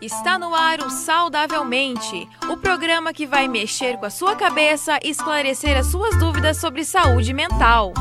Está 0.00 0.38
no 0.38 0.54
ar 0.54 0.80
o 0.80 0.88
Saudavelmente, 0.90 2.28
o 2.48 2.56
programa 2.56 3.12
que 3.12 3.26
vai 3.26 3.48
mexer 3.48 3.98
com 3.98 4.06
a 4.06 4.10
sua 4.10 4.36
cabeça 4.36 4.96
e 5.02 5.10
esclarecer 5.10 5.76
as 5.76 5.88
suas 5.88 6.16
dúvidas 6.16 6.58
sobre 6.58 6.84
saúde 6.84 7.34
mental. 7.34 7.92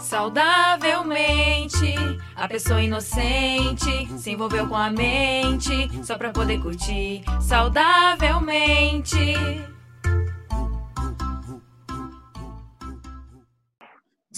Saudavelmente, 0.00 1.94
a 2.34 2.48
pessoa 2.48 2.82
inocente 2.82 4.08
se 4.18 4.32
envolveu 4.32 4.66
com 4.66 4.74
a 4.74 4.90
mente 4.90 5.88
só 6.04 6.18
pra 6.18 6.30
poder 6.30 6.60
curtir. 6.60 7.22
Saudavelmente. 7.40 9.75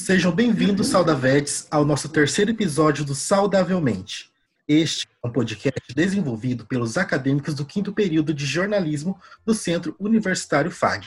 Sejam 0.09 0.33
bem-vindos, 0.33 0.87
Saudavetes, 0.87 1.67
ao 1.71 1.85
nosso 1.85 2.09
terceiro 2.09 2.51
episódio 2.51 3.05
do 3.05 3.15
Saudavelmente. 3.15 4.33
Este 4.67 5.07
é 5.23 5.29
um 5.29 5.31
podcast 5.31 5.83
desenvolvido 5.95 6.65
pelos 6.65 6.97
acadêmicos 6.97 7.53
do 7.53 7.67
quinto 7.67 7.93
período 7.93 8.33
de 8.33 8.47
jornalismo 8.47 9.21
do 9.45 9.53
Centro 9.53 9.95
Universitário 10.01 10.71
FAG. 10.71 11.07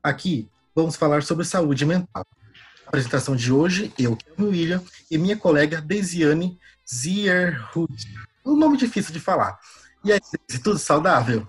Aqui 0.00 0.48
vamos 0.76 0.94
falar 0.94 1.24
sobre 1.24 1.44
saúde 1.44 1.84
mental. 1.84 2.24
A 2.84 2.88
apresentação 2.90 3.34
de 3.34 3.52
hoje, 3.52 3.92
eu, 3.98 4.14
Kevin 4.14 4.50
William, 4.50 4.82
e 5.10 5.18
minha 5.18 5.36
colega 5.36 5.80
Desiane 5.80 6.56
Zierhut. 6.88 7.92
Um 8.44 8.54
nome 8.54 8.76
difícil 8.76 9.12
de 9.12 9.18
falar. 9.18 9.58
E 10.04 10.12
aí, 10.12 10.20
tudo 10.62 10.78
saudável? 10.78 11.48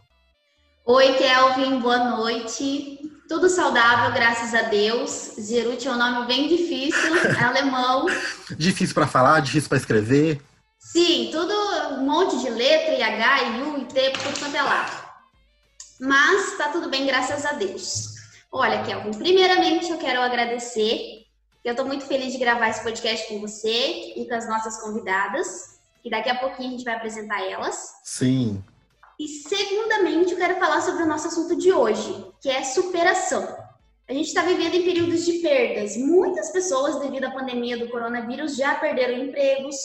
Oi, 0.83 1.13
Kelvin, 1.13 1.79
boa 1.79 2.17
noite. 2.17 3.06
Tudo 3.27 3.49
saudável, 3.49 4.13
graças 4.13 4.53
a 4.53 4.63
Deus. 4.63 5.33
Zerut 5.37 5.85
é 5.85 5.91
um 5.91 5.97
nome 5.97 6.27
bem 6.27 6.47
difícil, 6.47 7.17
é 7.17 7.43
alemão. 7.43 8.05
difícil 8.57 8.95
para 8.95 9.05
falar, 9.05 9.41
difícil 9.41 9.67
para 9.67 9.77
escrever. 9.77 10.41
Sim, 10.79 11.27
tudo 11.29 11.53
um 11.95 12.05
monte 12.05 12.39
de 12.39 12.49
letra, 12.49 12.93
e 12.93 13.03
H, 13.03 13.43
e 13.43 13.61
U, 13.63 13.77
e 13.79 13.85
T, 13.85 14.11
por 14.11 14.23
tudo 14.23 14.39
quanto 14.39 14.55
é 14.55 14.61
lado. 14.61 15.07
Mas 15.99 16.57
tá 16.57 16.69
tudo 16.69 16.89
bem, 16.89 17.05
graças 17.05 17.45
a 17.45 17.53
Deus. 17.53 18.15
Olha, 18.49 18.81
Kelvin, 18.83 19.11
primeiramente 19.17 19.91
eu 19.91 19.97
quero 19.97 20.21
agradecer. 20.21 21.25
Eu 21.65 21.71
estou 21.71 21.85
muito 21.85 22.05
feliz 22.05 22.31
de 22.31 22.39
gravar 22.39 22.69
esse 22.69 22.81
podcast 22.81 23.27
com 23.27 23.41
você 23.41 24.13
e 24.15 24.25
com 24.25 24.35
as 24.35 24.47
nossas 24.47 24.79
convidadas. 24.79 25.79
E 26.05 26.09
daqui 26.09 26.29
a 26.29 26.35
pouquinho 26.35 26.69
a 26.69 26.71
gente 26.71 26.85
vai 26.85 26.95
apresentar 26.95 27.41
elas. 27.41 27.91
Sim. 28.05 28.63
E 29.19 29.27
segundamente, 29.27 30.31
eu 30.31 30.37
quero 30.37 30.59
falar 30.59 30.79
sobre 30.81 31.03
o 31.03 31.07
nosso 31.07 31.27
assunto 31.27 31.55
de 31.55 31.73
hoje, 31.73 32.31
que 32.39 32.49
é 32.49 32.63
superação. 32.63 33.43
A 34.07 34.13
gente 34.13 34.27
está 34.27 34.43
vivendo 34.43 34.75
em 34.75 34.83
períodos 34.83 35.25
de 35.25 35.39
perdas. 35.39 35.97
Muitas 35.97 36.51
pessoas, 36.51 36.99
devido 36.99 37.25
à 37.25 37.31
pandemia 37.31 37.77
do 37.77 37.89
coronavírus, 37.89 38.55
já 38.55 38.75
perderam 38.75 39.17
empregos, 39.17 39.75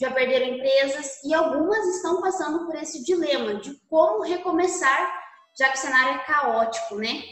já 0.00 0.10
perderam 0.10 0.54
empresas 0.54 1.22
e 1.24 1.34
algumas 1.34 1.84
estão 1.96 2.20
passando 2.20 2.64
por 2.64 2.76
esse 2.76 3.04
dilema 3.04 3.56
de 3.56 3.74
como 3.90 4.22
recomeçar, 4.22 5.12
já 5.58 5.68
que 5.68 5.78
o 5.78 5.80
cenário 5.80 6.20
é 6.20 6.24
caótico, 6.24 6.94
né? 6.94 7.24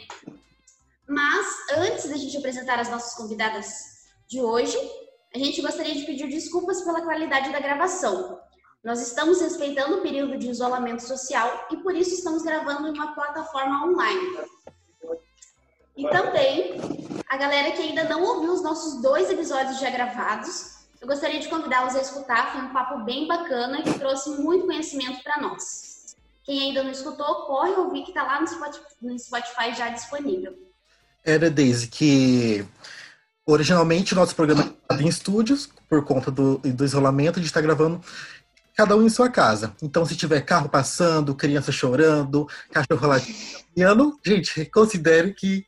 Mas 1.07 1.45
antes 1.77 2.09
da 2.09 2.17
gente 2.17 2.35
apresentar 2.37 2.79
as 2.79 2.89
nossas 2.89 3.13
convidadas 3.13 3.69
de 4.27 4.41
hoje, 4.41 4.77
a 5.33 5.37
gente 5.37 5.61
gostaria 5.61 5.95
de 5.95 6.05
pedir 6.05 6.27
desculpas 6.27 6.81
pela 6.81 7.01
qualidade 7.01 7.51
da 7.51 7.59
gravação. 7.59 8.39
Nós 8.85 9.01
estamos 9.01 9.41
respeitando 9.41 9.97
o 9.97 10.01
período 10.01 10.37
de 10.37 10.47
isolamento 10.47 11.01
social 11.01 11.67
e 11.71 11.77
por 11.77 11.95
isso 11.95 12.13
estamos 12.13 12.43
gravando 12.43 12.87
em 12.87 12.91
uma 12.91 13.15
plataforma 13.15 13.83
online. 13.83 14.37
E 15.97 16.07
também, 16.07 16.79
a 17.27 17.35
galera 17.35 17.71
que 17.71 17.81
ainda 17.81 18.03
não 18.03 18.21
ouviu 18.21 18.53
os 18.53 18.61
nossos 18.61 19.01
dois 19.01 19.27
episódios 19.31 19.79
já 19.79 19.89
gravados, 19.89 20.85
eu 21.01 21.07
gostaria 21.07 21.39
de 21.39 21.49
convidá-los 21.49 21.95
a 21.95 22.01
escutar. 22.01 22.51
Foi 22.51 22.61
um 22.61 22.73
papo 22.73 23.03
bem 23.03 23.27
bacana 23.27 23.81
que 23.81 23.97
trouxe 23.97 24.29
muito 24.39 24.67
conhecimento 24.67 25.23
para 25.23 25.41
nós. 25.41 26.15
Quem 26.43 26.67
ainda 26.67 26.83
não 26.83 26.91
escutou, 26.91 27.47
corre 27.47 27.71
ouvir 27.71 28.03
que 28.03 28.11
está 28.11 28.21
lá 28.21 28.39
no 28.39 28.47
Spotify, 28.47 28.85
no 29.01 29.17
Spotify 29.17 29.73
já 29.75 29.89
disponível. 29.89 30.55
Era 31.23 31.49
desde 31.49 31.87
que 31.87 32.63
originalmente 33.47 34.13
o 34.13 34.15
nosso 34.15 34.35
programa 34.35 34.75
estava 34.83 35.01
em 35.01 35.07
estúdios, 35.07 35.67
por 35.89 36.05
conta 36.05 36.29
do, 36.29 36.59
do 36.59 36.85
isolamento, 36.85 37.39
a 37.39 37.41
gente 37.41 37.47
está 37.47 37.61
gravando 37.61 37.99
cada 38.75 38.95
um 38.95 39.05
em 39.05 39.09
sua 39.09 39.29
casa. 39.29 39.73
Então, 39.81 40.05
se 40.05 40.15
tiver 40.15 40.41
carro 40.41 40.67
passando, 40.67 41.33
criança 41.33 41.71
chorando, 41.71 42.47
cachorro 42.71 43.07
latindo, 43.07 44.19
gente, 44.23 44.65
considere 44.65 45.33
que 45.33 45.65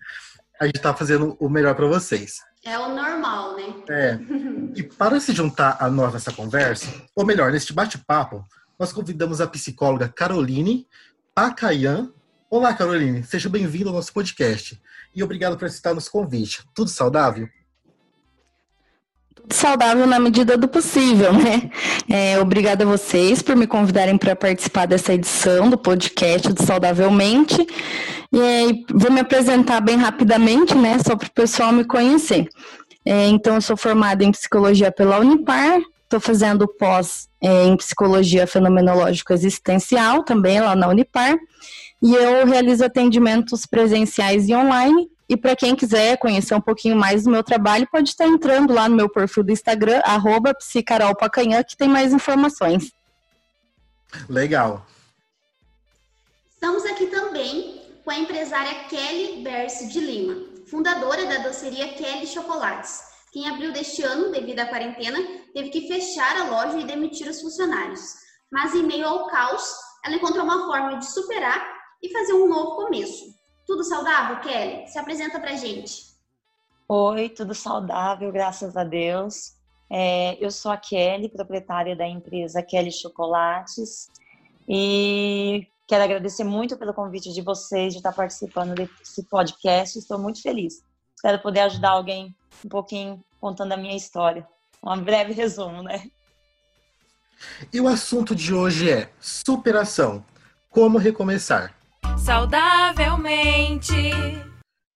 a 0.59 0.65
gente 0.65 0.75
está 0.75 0.93
fazendo 0.93 1.37
o 1.39 1.49
melhor 1.49 1.73
para 1.75 1.87
vocês. 1.87 2.41
É 2.65 2.77
o 2.77 2.93
normal, 2.93 3.55
né? 3.55 3.73
É. 3.89 4.19
E 4.75 4.83
para 4.83 5.19
se 5.21 5.31
juntar 5.31 5.77
a 5.79 5.89
nós 5.89 6.13
nessa 6.13 6.33
conversa, 6.33 6.87
ou 7.15 7.25
melhor, 7.25 7.51
neste 7.51 7.71
bate-papo, 7.71 8.43
nós 8.77 8.91
convidamos 8.91 9.39
a 9.39 9.47
psicóloga 9.47 10.09
Caroline 10.09 10.85
Pacayan. 11.33 12.11
Olá, 12.49 12.73
Caroline, 12.73 13.23
seja 13.23 13.47
bem-vinda 13.47 13.89
ao 13.89 13.95
nosso 13.95 14.11
podcast. 14.11 14.81
E 15.15 15.23
obrigado 15.23 15.57
por 15.57 15.65
aceitar 15.65 15.93
nosso 15.93 16.11
convite. 16.11 16.63
Tudo 16.73 16.89
saudável? 16.89 17.47
Saudável 19.49 20.05
na 20.05 20.19
medida 20.19 20.57
do 20.57 20.67
possível, 20.67 21.31
né? 21.33 21.69
É, 22.09 22.39
obrigada 22.39 22.83
a 22.83 22.87
vocês 22.87 23.41
por 23.41 23.55
me 23.55 23.67
convidarem 23.67 24.17
para 24.17 24.35
participar 24.35 24.85
dessa 24.85 25.13
edição 25.13 25.69
do 25.69 25.77
podcast 25.77 26.51
do 26.51 26.63
Saudavelmente. 26.63 27.65
E 28.31 28.85
vou 28.93 29.11
me 29.11 29.21
apresentar 29.21 29.79
bem 29.81 29.97
rapidamente, 29.97 30.75
né? 30.75 30.97
Só 30.99 31.15
para 31.15 31.27
o 31.27 31.31
pessoal 31.31 31.71
me 31.71 31.85
conhecer. 31.85 32.47
É, 33.05 33.27
então, 33.27 33.55
eu 33.55 33.61
sou 33.61 33.77
formada 33.77 34.23
em 34.23 34.31
psicologia 34.31 34.91
pela 34.91 35.19
Unipar, 35.19 35.79
estou 36.03 36.19
fazendo 36.19 36.67
pós 36.67 37.29
é, 37.41 37.65
em 37.65 37.77
psicologia 37.77 38.45
fenomenológico 38.45 39.31
existencial 39.31 40.23
também 40.23 40.59
lá 40.59 40.75
na 40.75 40.89
Unipar. 40.89 41.37
E 42.01 42.13
eu 42.13 42.45
realizo 42.45 42.83
atendimentos 42.83 43.65
presenciais 43.65 44.47
e 44.49 44.53
online 44.53 45.09
e 45.29 45.35
para 45.35 45.55
quem 45.55 45.75
quiser 45.75 46.17
conhecer 46.17 46.55
um 46.55 46.61
pouquinho 46.61 46.95
mais 46.95 47.23
do 47.23 47.29
meu 47.29 47.43
trabalho, 47.43 47.87
pode 47.91 48.09
estar 48.09 48.25
entrando 48.25 48.73
lá 48.73 48.87
no 48.87 48.95
meu 48.95 49.09
perfil 49.09 49.43
do 49.43 49.51
Instagram, 49.51 50.01
arroba 50.05 50.53
psicarolpacanhã, 50.53 51.63
que 51.63 51.75
tem 51.75 51.89
mais 51.89 52.13
informações. 52.13 52.91
Legal. 54.29 54.85
Estamos 56.49 56.85
aqui 56.85 57.07
também 57.07 57.81
com 58.03 58.11
a 58.11 58.17
empresária 58.17 58.85
Kelly 58.85 59.43
Berce 59.43 59.87
de 59.89 59.99
Lima, 59.99 60.45
fundadora 60.65 61.25
da 61.25 61.39
doceria 61.39 61.93
Kelly 61.93 62.25
Chocolates, 62.25 63.01
que 63.33 63.39
em 63.39 63.49
abril 63.49 63.73
deste 63.73 64.01
ano, 64.01 64.31
devido 64.31 64.59
à 64.59 64.65
quarentena, 64.65 65.19
teve 65.53 65.69
que 65.69 65.87
fechar 65.87 66.37
a 66.37 66.45
loja 66.45 66.79
e 66.79 66.85
demitir 66.85 67.27
os 67.27 67.41
funcionários. 67.41 68.15
Mas 68.49 68.73
em 68.73 68.83
meio 68.83 69.05
ao 69.05 69.27
caos, 69.27 69.61
ela 70.05 70.15
encontrou 70.15 70.45
uma 70.45 70.65
forma 70.67 70.97
de 70.97 71.05
superar 71.05 71.69
e 72.01 72.09
fazer 72.11 72.33
um 72.33 72.47
novo 72.47 72.77
começo. 72.77 73.36
Tudo 73.67 73.83
saudável, 73.83 74.39
Kelly? 74.39 74.87
Se 74.87 74.97
apresenta 74.97 75.39
pra 75.41 75.57
gente. 75.57 76.07
Oi, 76.87 77.27
tudo 77.27 77.53
saudável, 77.53 78.31
graças 78.31 78.77
a 78.77 78.85
Deus. 78.85 79.57
É, 79.89 80.37
eu 80.43 80.49
sou 80.49 80.71
a 80.71 80.77
Kelly, 80.77 81.27
proprietária 81.27 81.93
da 81.93 82.07
empresa 82.07 82.63
Kelly 82.63 82.91
Chocolates, 82.93 84.09
e 84.67 85.67
quero 85.85 86.03
agradecer 86.03 86.45
muito 86.45 86.77
pelo 86.77 86.93
convite 86.93 87.33
de 87.33 87.41
vocês 87.41 87.93
de 87.93 87.99
estar 87.99 88.13
participando 88.13 88.73
desse 88.73 89.23
podcast. 89.23 89.99
Estou 89.99 90.17
muito 90.17 90.41
feliz. 90.41 90.81
Espero 91.15 91.39
poder 91.39 91.61
ajudar 91.61 91.91
alguém 91.91 92.33
um 92.63 92.69
pouquinho 92.69 93.23
contando 93.39 93.73
a 93.73 93.77
minha 93.77 93.95
história. 93.95 94.47
Um 94.83 95.01
breve 95.01 95.33
resumo, 95.33 95.83
né? 95.83 96.09
E 97.71 97.81
o 97.81 97.87
assunto 97.87 98.33
de 98.33 98.53
hoje 98.53 98.89
é 98.89 99.11
superação. 99.19 100.25
Como 100.69 100.97
recomeçar? 100.97 101.76
Saudavelmente. 102.17 104.11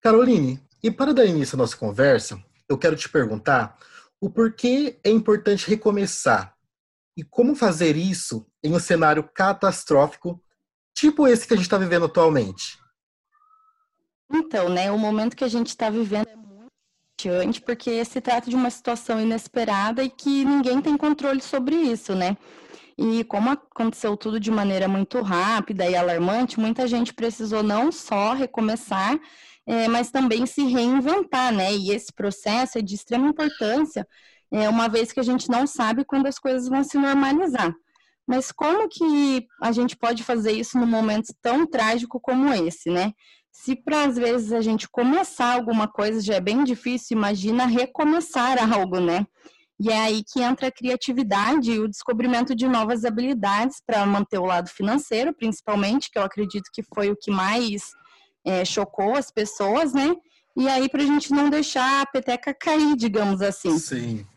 Caroline, 0.02 0.60
e 0.84 0.90
para 0.90 1.14
dar 1.14 1.26
início 1.26 1.56
à 1.56 1.58
nossa 1.58 1.78
conversa, 1.78 2.42
eu 2.68 2.78
quero 2.78 2.96
te 2.96 3.10
perguntar 3.10 3.78
o 4.20 4.30
porquê 4.30 5.00
é 5.04 5.10
importante 5.10 5.68
recomeçar 5.68 6.56
e 7.18 7.24
como 7.24 7.56
fazer 7.56 7.96
isso 7.96 8.46
em 8.64 8.74
um 8.74 8.80
cenário 8.80 9.24
catastrófico, 9.34 10.42
tipo 10.94 11.28
esse 11.28 11.48
que 11.48 11.54
a 11.54 11.58
gente 11.58 11.66
está 11.66 11.78
vivendo 11.78 12.06
atualmente. 12.06 12.80
Então, 14.32 14.70
né, 14.70 14.92
o 14.92 14.98
momento 14.98 15.36
que 15.36 15.44
a 15.44 15.48
gente 15.48 15.68
está 15.68 15.90
vivendo 15.90 16.30
é 16.30 16.36
muito 16.36 16.72
angustiante, 17.22 17.62
porque 17.62 18.04
se 18.06 18.22
trata 18.22 18.50
de 18.50 18.56
uma 18.56 18.70
situação 18.70 19.20
inesperada 19.20 20.04
e 20.04 20.10
que 20.10 20.46
ninguém 20.46 20.82
tem 20.82 20.96
controle 20.96 21.42
sobre 21.42 21.76
isso, 21.76 22.16
né? 22.16 22.38
E 22.98 23.24
como 23.24 23.50
aconteceu 23.50 24.16
tudo 24.18 24.40
de 24.40 24.52
maneira 24.52 24.88
muito 24.88 25.22
rápida 25.22 25.90
e 25.90 25.96
alarmante, 25.96 26.60
muita 26.60 26.88
gente 26.88 27.14
precisou 27.14 27.64
não 27.64 27.92
só 27.92 28.34
recomeçar, 28.34 29.20
é, 29.66 29.88
mas 29.88 30.12
também 30.12 30.46
se 30.46 30.64
reinventar, 30.64 31.54
né? 31.54 31.74
E 31.74 31.92
esse 31.92 32.12
processo 32.14 32.78
é 32.78 32.82
de 32.82 32.96
extrema 32.96 33.28
importância, 33.28 34.08
é, 34.52 34.68
uma 34.70 34.88
vez 34.88 35.12
que 35.12 35.20
a 35.20 35.24
gente 35.24 35.50
não 35.50 35.66
sabe 35.66 36.04
quando 36.04 36.28
as 36.28 36.38
coisas 36.38 36.68
vão 36.68 36.84
se 36.84 36.98
normalizar. 36.98 37.74
Mas 38.28 38.52
como 38.52 38.88
que 38.88 39.48
a 39.62 39.72
gente 39.72 39.96
pode 39.96 40.24
fazer 40.24 40.52
isso 40.52 40.78
num 40.78 40.86
momento 40.86 41.34
tão 41.42 41.66
trágico 41.66 42.20
como 42.20 42.54
esse, 42.54 42.90
né? 42.90 43.14
Se 43.52 43.76
para 43.76 44.06
às 44.06 44.16
vezes 44.16 44.54
a 44.54 44.62
gente 44.62 44.88
começar 44.90 45.54
alguma 45.54 45.88
coisa 45.88 46.22
já 46.22 46.36
é 46.36 46.42
bem 46.42 46.64
difícil, 46.64 47.18
imagina 47.18 47.66
recomeçar 47.66 48.58
algo, 48.74 49.00
né? 49.00 49.26
E 49.84 49.90
é 49.90 49.98
aí 49.98 50.24
que 50.24 50.40
entra 50.40 50.68
a 50.68 50.72
criatividade 50.72 51.72
e 51.72 51.80
o 51.80 51.88
descobrimento 51.88 52.54
de 52.54 52.68
novas 52.68 53.04
habilidades 53.04 53.82
para 53.84 54.06
manter 54.06 54.38
o 54.38 54.46
lado 54.46 54.70
financeiro, 54.70 55.34
principalmente, 55.34 56.12
que 56.12 56.20
eu 56.20 56.24
acredito 56.24 56.70
que 56.72 56.84
foi 56.84 57.10
o 57.10 57.18
que 57.20 57.32
mais 57.32 57.90
é, 58.46 58.64
chocou 58.64 59.16
as 59.16 59.32
pessoas, 59.32 59.92
né? 59.92 60.16
E 60.56 60.68
aí 60.70 60.88
para 60.88 61.02
a 61.02 61.06
gente 61.06 61.32
não 61.32 61.50
deixar 61.50 62.02
a 62.02 62.06
peteca 62.06 62.54
cair, 62.54 62.96
digamos 62.96 63.42
assim. 63.42 63.80
Sim. 63.80 64.28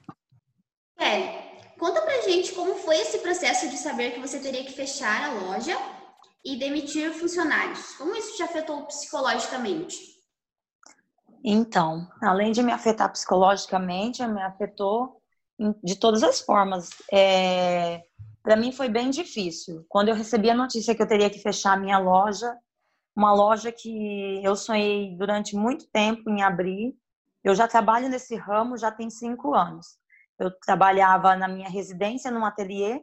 É, 0.99 1.59
conta 1.79 2.01
pra 2.01 2.23
gente 2.23 2.53
como 2.53 2.77
foi 2.77 2.97
esse 2.97 3.19
processo 3.19 3.69
de 3.69 3.77
saber 3.77 4.13
que 4.13 4.21
você 4.21 4.39
teria 4.39 4.65
que 4.65 4.73
fechar 4.73 5.29
a 5.29 5.33
loja 5.35 5.77
e 6.43 6.57
demitir 6.57 7.13
funcionários. 7.13 7.97
Como 7.97 8.17
isso 8.17 8.35
te 8.35 8.43
afetou 8.43 8.87
psicologicamente? 8.87 9.95
Então, 11.45 12.09
além 12.23 12.51
de 12.51 12.63
me 12.63 12.73
afetar 12.73 13.13
psicologicamente, 13.13 14.27
me 14.27 14.43
afetou 14.43 15.21
de 15.83 15.97
todas 15.97 16.23
as 16.23 16.41
formas. 16.41 16.91
É, 17.13 18.03
para 18.43 18.57
mim 18.57 18.73
foi 18.73 18.89
bem 18.89 19.11
difícil. 19.11 19.85
Quando 19.89 20.09
eu 20.09 20.15
recebi 20.15 20.51
a 20.51 20.55
notícia 20.55 20.95
que 20.95 21.03
eu 21.03 21.09
teria 21.09 21.31
que 21.31 21.39
fechar 21.39 21.73
a 21.73 21.81
minha 21.81 21.99
loja, 21.99 22.57
uma 23.17 23.33
loja 23.33 23.71
que 23.71 24.43
eu 24.43 24.57
sonhei 24.57 25.17
durante 25.17 25.57
muito 25.57 25.87
tempo 25.91 26.29
em 26.29 26.43
abrir. 26.43 26.97
Eu 27.43 27.55
já 27.55 27.69
trabalho 27.69 28.09
nesse 28.09 28.35
ramo 28.37 28.77
já 28.77 28.91
tem 28.91 29.09
cinco 29.09 29.55
anos. 29.55 29.99
Eu 30.39 30.51
trabalhava 30.61 31.37
na 31.37 31.47
minha 31.47 31.69
residência, 31.69 32.31
num 32.31 32.45
ateliê, 32.45 33.03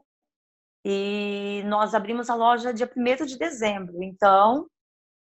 e 0.83 1.63
nós 1.65 1.93
abrimos 1.93 2.29
a 2.29 2.35
loja 2.35 2.73
dia 2.73 2.91
1 2.95 3.25
de 3.25 3.37
dezembro. 3.37 4.03
Então, 4.03 4.67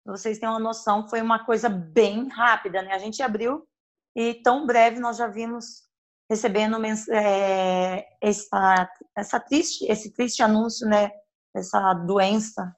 vocês 0.04 0.38
têm 0.38 0.48
uma 0.48 0.60
noção, 0.60 1.08
foi 1.08 1.20
uma 1.20 1.44
coisa 1.44 1.68
bem 1.68 2.28
rápida, 2.28 2.82
né? 2.82 2.92
A 2.92 2.98
gente 2.98 3.22
abriu 3.22 3.66
e 4.14 4.34
tão 4.34 4.66
breve 4.66 5.00
nós 5.00 5.16
já 5.16 5.26
vimos 5.26 5.85
recebendo 6.28 6.76
é, 7.12 8.06
essa, 8.20 8.90
essa 9.16 9.40
triste, 9.40 9.84
esse 9.90 10.12
triste 10.12 10.42
anúncio, 10.42 10.88
né? 10.88 11.10
Essa 11.54 11.94
doença 11.94 12.76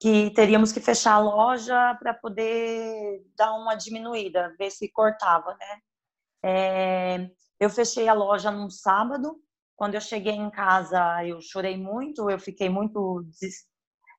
que 0.00 0.30
teríamos 0.30 0.72
que 0.72 0.80
fechar 0.80 1.14
a 1.14 1.18
loja 1.18 1.94
para 2.00 2.12
poder 2.14 3.22
dar 3.36 3.54
uma 3.54 3.74
diminuída, 3.74 4.54
ver 4.58 4.70
se 4.70 4.90
cortava, 4.90 5.56
né? 5.56 5.80
É, 6.44 7.30
eu 7.58 7.70
fechei 7.70 8.08
a 8.08 8.12
loja 8.14 8.50
num 8.50 8.70
sábado. 8.70 9.40
Quando 9.74 9.94
eu 9.94 10.00
cheguei 10.00 10.34
em 10.34 10.50
casa, 10.50 11.24
eu 11.24 11.40
chorei 11.40 11.76
muito, 11.76 12.30
eu 12.30 12.38
fiquei 12.38 12.68
muito 12.68 13.22
des 13.40 13.66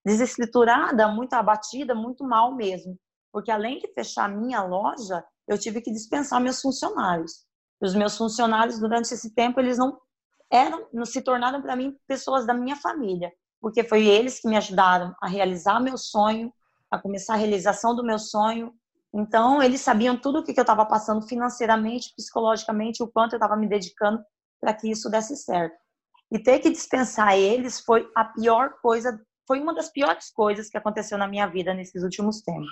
desestruturada, 0.05 1.07
muito 1.09 1.33
abatida, 1.33 1.93
muito 1.93 2.23
mal 2.23 2.55
mesmo. 2.55 2.97
Porque 3.31 3.51
além 3.51 3.79
de 3.79 3.91
fechar 3.93 4.25
a 4.25 4.29
minha 4.29 4.63
loja, 4.63 5.23
eu 5.47 5.57
tive 5.57 5.81
que 5.81 5.91
dispensar 5.91 6.39
meus 6.39 6.61
funcionários. 6.61 7.46
Os 7.81 7.95
meus 7.95 8.17
funcionários, 8.17 8.79
durante 8.79 9.13
esse 9.13 9.33
tempo, 9.33 9.59
eles 9.59 9.77
não 9.77 9.99
eram, 10.51 10.87
não 10.93 11.05
se 11.05 11.21
tornaram 11.21 11.61
para 11.61 11.75
mim 11.75 11.95
pessoas 12.07 12.45
da 12.45 12.53
minha 12.53 12.75
família 12.75 13.31
porque 13.61 13.83
foi 13.83 14.05
eles 14.05 14.39
que 14.39 14.47
me 14.47 14.55
ajudaram 14.55 15.15
a 15.21 15.27
realizar 15.27 15.79
meu 15.79 15.97
sonho, 15.97 16.53
a 16.91 16.99
começar 16.99 17.33
a 17.33 17.37
realização 17.37 17.95
do 17.95 18.03
meu 18.03 18.19
sonho. 18.19 18.73
Então, 19.13 19.61
eles 19.61 19.81
sabiam 19.81 20.17
tudo 20.17 20.39
o 20.39 20.43
que 20.43 20.57
eu 20.57 20.61
estava 20.61 20.85
passando 20.85 21.27
financeiramente, 21.27 22.13
psicologicamente, 22.15 23.01
o 23.01 23.07
quanto 23.07 23.33
eu 23.33 23.37
estava 23.37 23.55
me 23.55 23.67
dedicando 23.67 24.23
para 24.59 24.73
que 24.73 24.89
isso 24.89 25.09
desse 25.09 25.35
certo. 25.35 25.75
E 26.31 26.39
ter 26.39 26.59
que 26.59 26.69
dispensar 26.69 27.37
eles 27.37 27.79
foi 27.79 28.09
a 28.15 28.25
pior 28.25 28.73
coisa, 28.81 29.19
foi 29.47 29.59
uma 29.59 29.73
das 29.73 29.89
piores 29.89 30.29
coisas 30.31 30.69
que 30.69 30.77
aconteceu 30.77 31.17
na 31.17 31.27
minha 31.27 31.47
vida 31.47 31.73
nesses 31.73 32.03
últimos 32.03 32.41
tempos. 32.41 32.71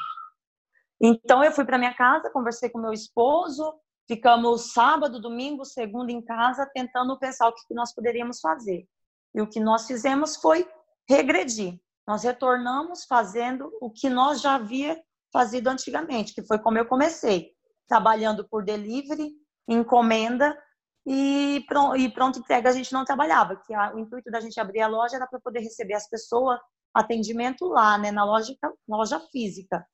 Então, 1.01 1.43
eu 1.43 1.51
fui 1.51 1.65
para 1.65 1.77
minha 1.77 1.93
casa, 1.93 2.31
conversei 2.31 2.69
com 2.69 2.79
meu 2.79 2.93
esposo, 2.93 3.73
ficamos 4.07 4.73
sábado, 4.73 5.19
domingo, 5.19 5.65
segunda 5.65 6.11
em 6.11 6.21
casa, 6.21 6.69
tentando 6.73 7.17
pensar 7.17 7.47
o 7.47 7.53
que 7.53 7.73
nós 7.73 7.93
poderíamos 7.93 8.39
fazer. 8.39 8.87
E 9.33 9.41
o 9.41 9.47
que 9.47 9.59
nós 9.59 9.85
fizemos 9.87 10.35
foi 10.35 10.67
regredir. 11.09 11.79
Nós 12.07 12.23
retornamos 12.23 13.05
fazendo 13.05 13.71
o 13.81 13.89
que 13.89 14.09
nós 14.09 14.41
já 14.41 14.55
havia 14.55 15.01
fazido 15.33 15.69
antigamente, 15.69 16.33
que 16.33 16.45
foi 16.45 16.59
como 16.59 16.77
eu 16.77 16.85
comecei, 16.85 17.51
trabalhando 17.87 18.47
por 18.47 18.63
delivery, 18.63 19.33
encomenda 19.67 20.57
e 21.05 21.63
pronto, 21.67 21.97
e 21.97 22.11
pronto 22.11 22.39
entrega 22.39 22.69
a 22.69 22.73
gente 22.73 22.93
não 22.93 23.05
trabalhava, 23.05 23.55
que 23.57 23.73
a, 23.73 23.93
o 23.93 23.99
intuito 23.99 24.31
da 24.31 24.39
gente 24.39 24.59
abrir 24.59 24.81
a 24.81 24.87
loja 24.87 25.15
era 25.17 25.27
para 25.27 25.39
poder 25.39 25.59
receber 25.59 25.93
as 25.93 26.07
pessoas, 26.09 26.59
atendimento 26.93 27.67
lá, 27.67 27.97
né, 27.97 28.11
na 28.11 28.23
loja, 28.23 28.55
na 28.87 28.97
loja 28.97 29.19
física. 29.31 29.85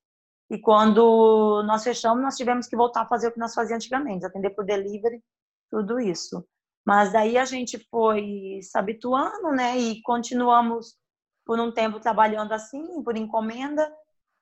E 0.51 0.59
quando 0.59 1.63
nós 1.63 1.81
fechamos, 1.81 2.21
nós 2.21 2.35
tivemos 2.35 2.67
que 2.67 2.75
voltar 2.75 3.03
a 3.03 3.07
fazer 3.07 3.29
o 3.29 3.31
que 3.31 3.39
nós 3.39 3.53
fazíamos 3.53 3.85
antigamente, 3.85 4.25
atender 4.25 4.49
por 4.49 4.65
delivery, 4.65 5.23
tudo 5.69 5.97
isso. 5.97 6.45
Mas 6.85 7.13
daí 7.13 7.37
a 7.37 7.45
gente 7.45 7.79
foi 7.89 8.59
se 8.61 8.77
habituando, 8.77 9.51
né? 9.51 9.77
E 9.77 10.01
continuamos 10.01 10.97
por 11.45 11.57
um 11.57 11.71
tempo 11.71 12.01
trabalhando 12.01 12.51
assim, 12.51 13.01
por 13.01 13.15
encomenda. 13.15 13.89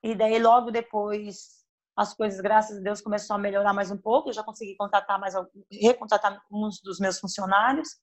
E 0.02 0.16
daí 0.16 0.40
logo 0.40 0.72
depois 0.72 1.60
as 1.96 2.12
coisas, 2.12 2.40
graças 2.40 2.78
a 2.78 2.80
Deus, 2.80 3.00
começaram 3.00 3.38
a 3.38 3.42
melhorar 3.42 3.72
mais 3.72 3.92
um 3.92 3.96
pouco. 3.96 4.30
Eu 4.30 4.32
já 4.32 4.42
consegui 4.42 4.74
contratar 4.74 5.20
mais, 5.20 5.34
recontratar 5.70 6.42
uns 6.50 6.80
dos 6.82 6.98
meus 6.98 7.20
funcionários. 7.20 8.00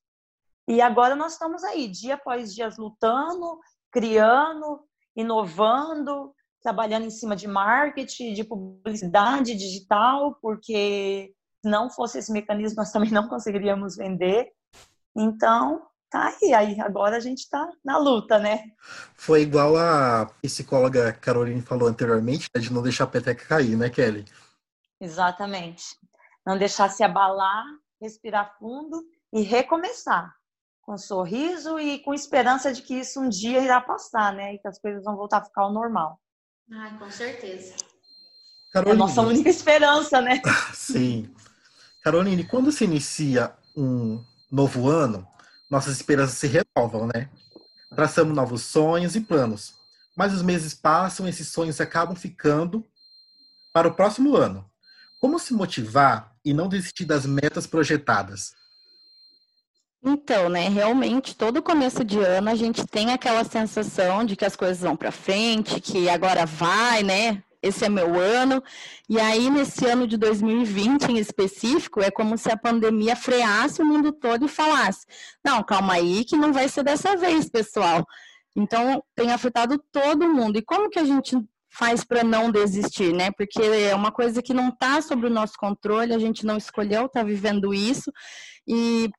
E 0.65 0.79
agora 0.79 1.13
nós 1.13 1.33
estamos 1.33 1.61
aí, 1.61 1.89
dia 1.89 2.15
após 2.15 2.55
dia, 2.55 2.69
lutando, 2.77 3.59
criando, 3.91 4.87
inovando, 5.13 6.33
trabalhando 6.61 7.05
em 7.05 7.09
cima 7.09 7.35
de 7.35 7.47
marketing, 7.47 8.33
de 8.33 8.43
publicidade 8.43 9.55
digital, 9.55 10.37
porque 10.41 11.33
se 11.63 11.69
não 11.69 11.89
fosse 11.89 12.19
esse 12.19 12.31
mecanismo, 12.31 12.77
nós 12.77 12.91
também 12.91 13.11
não 13.11 13.27
conseguiríamos 13.27 13.95
vender. 13.95 14.51
Então, 15.15 15.81
tá 16.09 16.33
aí. 16.41 16.53
Aí 16.53 16.81
agora 16.81 17.17
a 17.17 17.19
gente 17.19 17.39
está 17.39 17.69
na 17.83 17.97
luta, 17.97 18.39
né? 18.39 18.63
Foi 19.15 19.41
igual 19.41 19.75
a 19.77 20.31
psicóloga 20.41 21.13
Caroline 21.13 21.61
falou 21.61 21.87
anteriormente, 21.87 22.49
né, 22.53 22.61
de 22.61 22.71
não 22.71 22.81
deixar 22.81 23.05
a 23.05 23.07
peteca 23.07 23.45
cair, 23.45 23.75
né, 23.77 23.89
Kelly? 23.89 24.25
Exatamente. 24.99 25.83
Não 26.45 26.57
deixar 26.57 26.89
se 26.89 27.03
abalar, 27.03 27.65
respirar 28.01 28.57
fundo 28.57 29.03
e 29.33 29.41
recomeçar. 29.41 30.33
Com 30.81 30.97
sorriso 30.97 31.77
e 31.77 31.99
com 31.99 32.13
esperança 32.13 32.71
de 32.71 32.81
que 32.81 32.95
isso 32.95 33.19
um 33.19 33.27
dia 33.27 33.61
irá 33.61 33.81
passar, 33.81 34.33
né? 34.33 34.53
E 34.53 34.59
que 34.59 34.67
as 34.67 34.79
coisas 34.79 35.03
vão 35.03 35.17
voltar 35.17 35.39
a 35.39 35.43
ficar 35.43 35.63
ao 35.63 35.73
normal. 35.73 36.17
Ah, 36.71 36.95
com 36.99 37.09
certeza. 37.09 37.75
Caroline. 38.71 38.99
É 38.99 39.03
a 39.03 39.07
nossa 39.07 39.21
única 39.21 39.49
esperança, 39.49 40.21
né? 40.21 40.41
Sim. 40.73 41.33
Caroline, 42.03 42.43
quando 42.43 42.71
se 42.71 42.83
inicia 42.83 43.53
um 43.75 44.23
novo 44.51 44.89
ano, 44.89 45.27
nossas 45.69 45.95
esperanças 45.95 46.37
se 46.37 46.47
renovam, 46.47 47.07
né? 47.07 47.29
Traçamos 47.95 48.35
novos 48.35 48.63
sonhos 48.63 49.15
e 49.15 49.21
planos. 49.21 49.75
Mas 50.15 50.33
os 50.33 50.41
meses 50.41 50.73
passam 50.73 51.25
e 51.25 51.29
esses 51.29 51.47
sonhos 51.49 51.79
acabam 51.79 52.15
ficando 52.15 52.83
para 53.73 53.87
o 53.87 53.93
próximo 53.93 54.35
ano. 54.35 54.69
Como 55.19 55.39
se 55.39 55.53
motivar 55.53 56.35
e 56.43 56.53
não 56.53 56.67
desistir 56.67 57.05
das 57.05 57.25
metas 57.25 57.67
projetadas? 57.67 58.53
Então, 60.09 60.47
né, 60.47 60.69
realmente, 60.69 61.35
todo 61.35 61.61
começo 61.61 62.01
de 62.01 62.17
ano 62.17 62.49
a 62.49 62.55
gente 62.55 62.87
tem 62.87 63.11
aquela 63.11 63.43
sensação 63.43 64.23
de 64.23 64.37
que 64.37 64.45
as 64.45 64.55
coisas 64.55 64.79
vão 64.79 64.95
para 64.95 65.11
frente, 65.11 65.81
que 65.81 66.07
agora 66.07 66.45
vai, 66.45 67.03
né? 67.03 67.43
esse 67.61 67.83
é 67.83 67.89
meu 67.89 68.17
ano. 68.17 68.63
E 69.09 69.19
aí, 69.19 69.49
nesse 69.49 69.85
ano 69.85 70.07
de 70.07 70.15
2020 70.15 71.11
em 71.11 71.17
específico, 71.17 72.01
é 72.01 72.09
como 72.09 72.37
se 72.37 72.49
a 72.49 72.57
pandemia 72.57 73.15
freasse 73.15 73.81
o 73.81 73.85
mundo 73.85 74.11
todo 74.11 74.45
e 74.45 74.49
falasse: 74.49 75.05
não, 75.43 75.63
calma 75.63 75.93
aí, 75.93 76.23
que 76.23 76.37
não 76.37 76.53
vai 76.53 76.67
ser 76.69 76.83
dessa 76.83 77.17
vez, 77.17 77.49
pessoal. 77.49 78.05
Então, 78.55 79.03
tem 79.15 79.31
afetado 79.31 79.77
todo 79.91 80.33
mundo. 80.33 80.57
E 80.57 80.61
como 80.61 80.89
que 80.89 80.99
a 80.99 81.03
gente 81.03 81.37
faz 81.69 82.03
para 82.03 82.23
não 82.23 82.49
desistir, 82.49 83.13
né? 83.13 83.29
Porque 83.31 83.61
é 83.61 83.93
uma 83.93 84.11
coisa 84.11 84.41
que 84.41 84.53
não 84.53 84.69
está 84.69 85.01
sob 85.01 85.27
o 85.27 85.29
nosso 85.29 85.53
controle, 85.57 86.13
a 86.13 86.19
gente 86.19 86.45
não 86.45 86.57
escolheu, 86.57 87.05
está 87.05 87.21
vivendo 87.23 87.73
isso. 87.73 88.11
E 88.67 89.09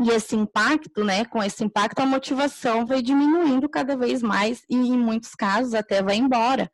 e 0.00 0.10
esse 0.10 0.34
impacto, 0.34 1.04
né, 1.04 1.24
com 1.24 1.42
esse 1.42 1.62
impacto, 1.62 2.00
a 2.00 2.06
motivação 2.06 2.84
vai 2.84 3.00
diminuindo 3.00 3.68
cada 3.68 3.96
vez 3.96 4.22
mais 4.22 4.64
e, 4.68 4.76
em 4.76 4.98
muitos 4.98 5.34
casos, 5.34 5.72
até 5.72 6.02
vai 6.02 6.16
embora. 6.16 6.70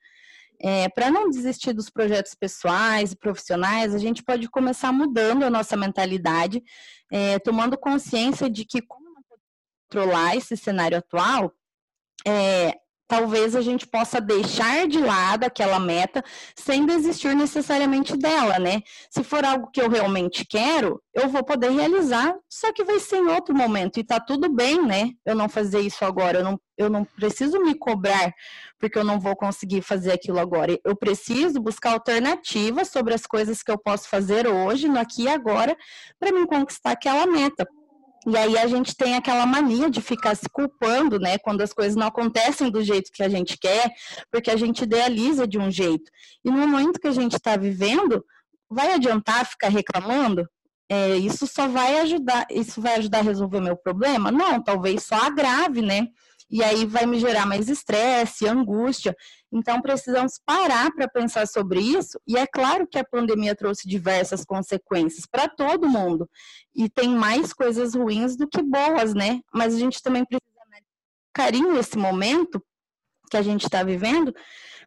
É, 0.63 0.89
para 0.91 1.11
não 1.11 1.31
desistir 1.31 1.73
dos 1.73 1.89
projetos 1.91 2.35
pessoais 2.35 3.13
e 3.13 3.17
profissionais, 3.17 3.95
a 3.95 3.99
gente 3.99 4.23
pode 4.23 4.49
começar 4.49 4.93
mudando 4.93 5.43
a 5.43 5.51
nossa 5.51 5.77
mentalidade, 5.77 6.63
é, 7.11 7.39
tomando 7.39 7.79
consciência 7.79 8.49
de 8.49 8.65
que, 8.65 8.81
como 8.83 9.11
controlar 9.91 10.37
esse 10.37 10.57
cenário 10.57 10.97
atual, 10.97 11.53
é, 12.27 12.75
talvez 13.11 13.57
a 13.57 13.61
gente 13.61 13.89
possa 13.89 14.21
deixar 14.21 14.87
de 14.87 15.01
lado 15.01 15.43
aquela 15.43 15.81
meta 15.81 16.23
sem 16.55 16.87
desistir 16.87 17.35
necessariamente 17.35 18.17
dela, 18.17 18.57
né? 18.61 18.83
Se 19.11 19.25
for 19.25 19.45
algo 19.45 19.69
que 19.73 19.83
eu 19.83 19.91
realmente 19.91 20.45
quero, 20.47 21.03
eu 21.13 21.29
vou 21.29 21.43
poder 21.43 21.73
realizar, 21.73 22.33
só 22.49 22.73
que 22.73 22.85
vai 22.85 23.01
ser 23.01 23.17
em 23.17 23.27
outro 23.27 23.53
momento 23.53 23.99
e 23.99 24.05
tá 24.05 24.21
tudo 24.21 24.49
bem, 24.49 24.81
né? 24.81 25.11
Eu 25.27 25.35
não 25.35 25.49
fazer 25.49 25.81
isso 25.81 26.05
agora, 26.05 26.39
eu 26.39 26.45
não, 26.45 26.61
eu 26.79 26.89
não 26.89 27.05
preciso 27.05 27.59
me 27.59 27.75
cobrar 27.75 28.33
porque 28.79 28.97
eu 28.97 29.05
não 29.05 29.19
vou 29.19 29.35
conseguir 29.35 29.83
fazer 29.83 30.13
aquilo 30.13 30.39
agora. 30.39 30.79
Eu 30.85 30.95
preciso 30.95 31.61
buscar 31.61 31.95
alternativas 31.95 32.91
sobre 32.91 33.13
as 33.13 33.27
coisas 33.27 33.61
que 33.61 33.73
eu 33.73 33.77
posso 33.77 34.09
fazer 34.09 34.47
hoje, 34.47 34.89
no 34.89 35.01
aqui 35.01 35.25
e 35.25 35.29
agora, 35.29 35.77
para 36.19 36.31
me 36.31 36.47
conquistar 36.47 36.93
aquela 36.93 37.27
meta. 37.27 37.67
E 38.27 38.37
aí 38.37 38.59
a 38.59 38.67
gente 38.67 38.95
tem 38.95 39.15
aquela 39.15 39.47
mania 39.47 39.89
de 39.89 40.01
ficar 40.01 40.35
se 40.35 40.49
culpando, 40.49 41.19
né, 41.19 41.39
quando 41.39 41.63
as 41.63 41.73
coisas 41.73 41.97
não 41.97 42.07
acontecem 42.07 42.71
do 42.71 42.83
jeito 42.83 43.11
que 43.13 43.23
a 43.23 43.29
gente 43.29 43.57
quer, 43.59 43.91
porque 44.31 44.51
a 44.51 44.57
gente 44.57 44.83
idealiza 44.83 45.47
de 45.47 45.59
um 45.59 45.71
jeito. 45.71 46.11
E 46.45 46.51
no 46.51 46.67
momento 46.67 47.01
que 47.01 47.09
a 47.09 47.13
gente 47.13 47.37
está 47.37 47.57
vivendo, 47.57 48.25
vai 48.69 48.93
adiantar 48.93 49.47
ficar 49.47 49.69
reclamando? 49.69 50.47
É, 50.89 51.17
isso 51.17 51.47
só 51.47 51.69
vai 51.69 52.01
ajudar, 52.01 52.47
isso 52.51 52.81
vai 52.81 52.97
ajudar 52.97 53.21
a 53.21 53.23
resolver 53.23 53.61
meu 53.61 53.77
problema? 53.77 54.31
Não, 54.31 54.63
talvez 54.63 55.05
só 55.05 55.15
agrave, 55.15 55.81
né? 55.81 56.09
E 56.51 56.65
aí 56.65 56.85
vai 56.85 57.07
me 57.07 57.21
gerar 57.21 57.47
mais 57.47 57.69
estresse, 57.69 58.49
angústia. 58.49 59.15
Então, 59.53 59.81
precisamos 59.81 60.41
parar 60.45 60.91
para 60.93 61.09
pensar 61.09 61.47
sobre 61.47 61.81
isso. 61.81 62.21
E 62.27 62.37
é 62.37 62.47
claro 62.47 62.87
que 62.87 62.99
a 62.99 63.05
pandemia 63.05 63.55
trouxe 63.55 63.89
diversas 63.89 64.45
consequências 64.45 65.27
para 65.31 65.49
todo 65.49 65.89
mundo. 65.89 66.29
E 66.75 66.89
tem 66.89 67.09
mais 67.09 67.53
coisas 67.53 67.95
ruins 67.95 68.37
do 68.37 68.49
que 68.49 68.63
boas, 68.63 69.15
né? 69.15 69.41
Mas 69.53 69.75
a 69.75 69.79
gente 69.79 70.03
também 70.03 70.25
precisa 70.25 70.51
carinho 71.33 71.79
esse 71.79 71.97
momento 71.97 72.63
que 73.31 73.37
a 73.37 73.43
gente 73.43 73.65
está 73.65 73.83
vivendo, 73.83 74.35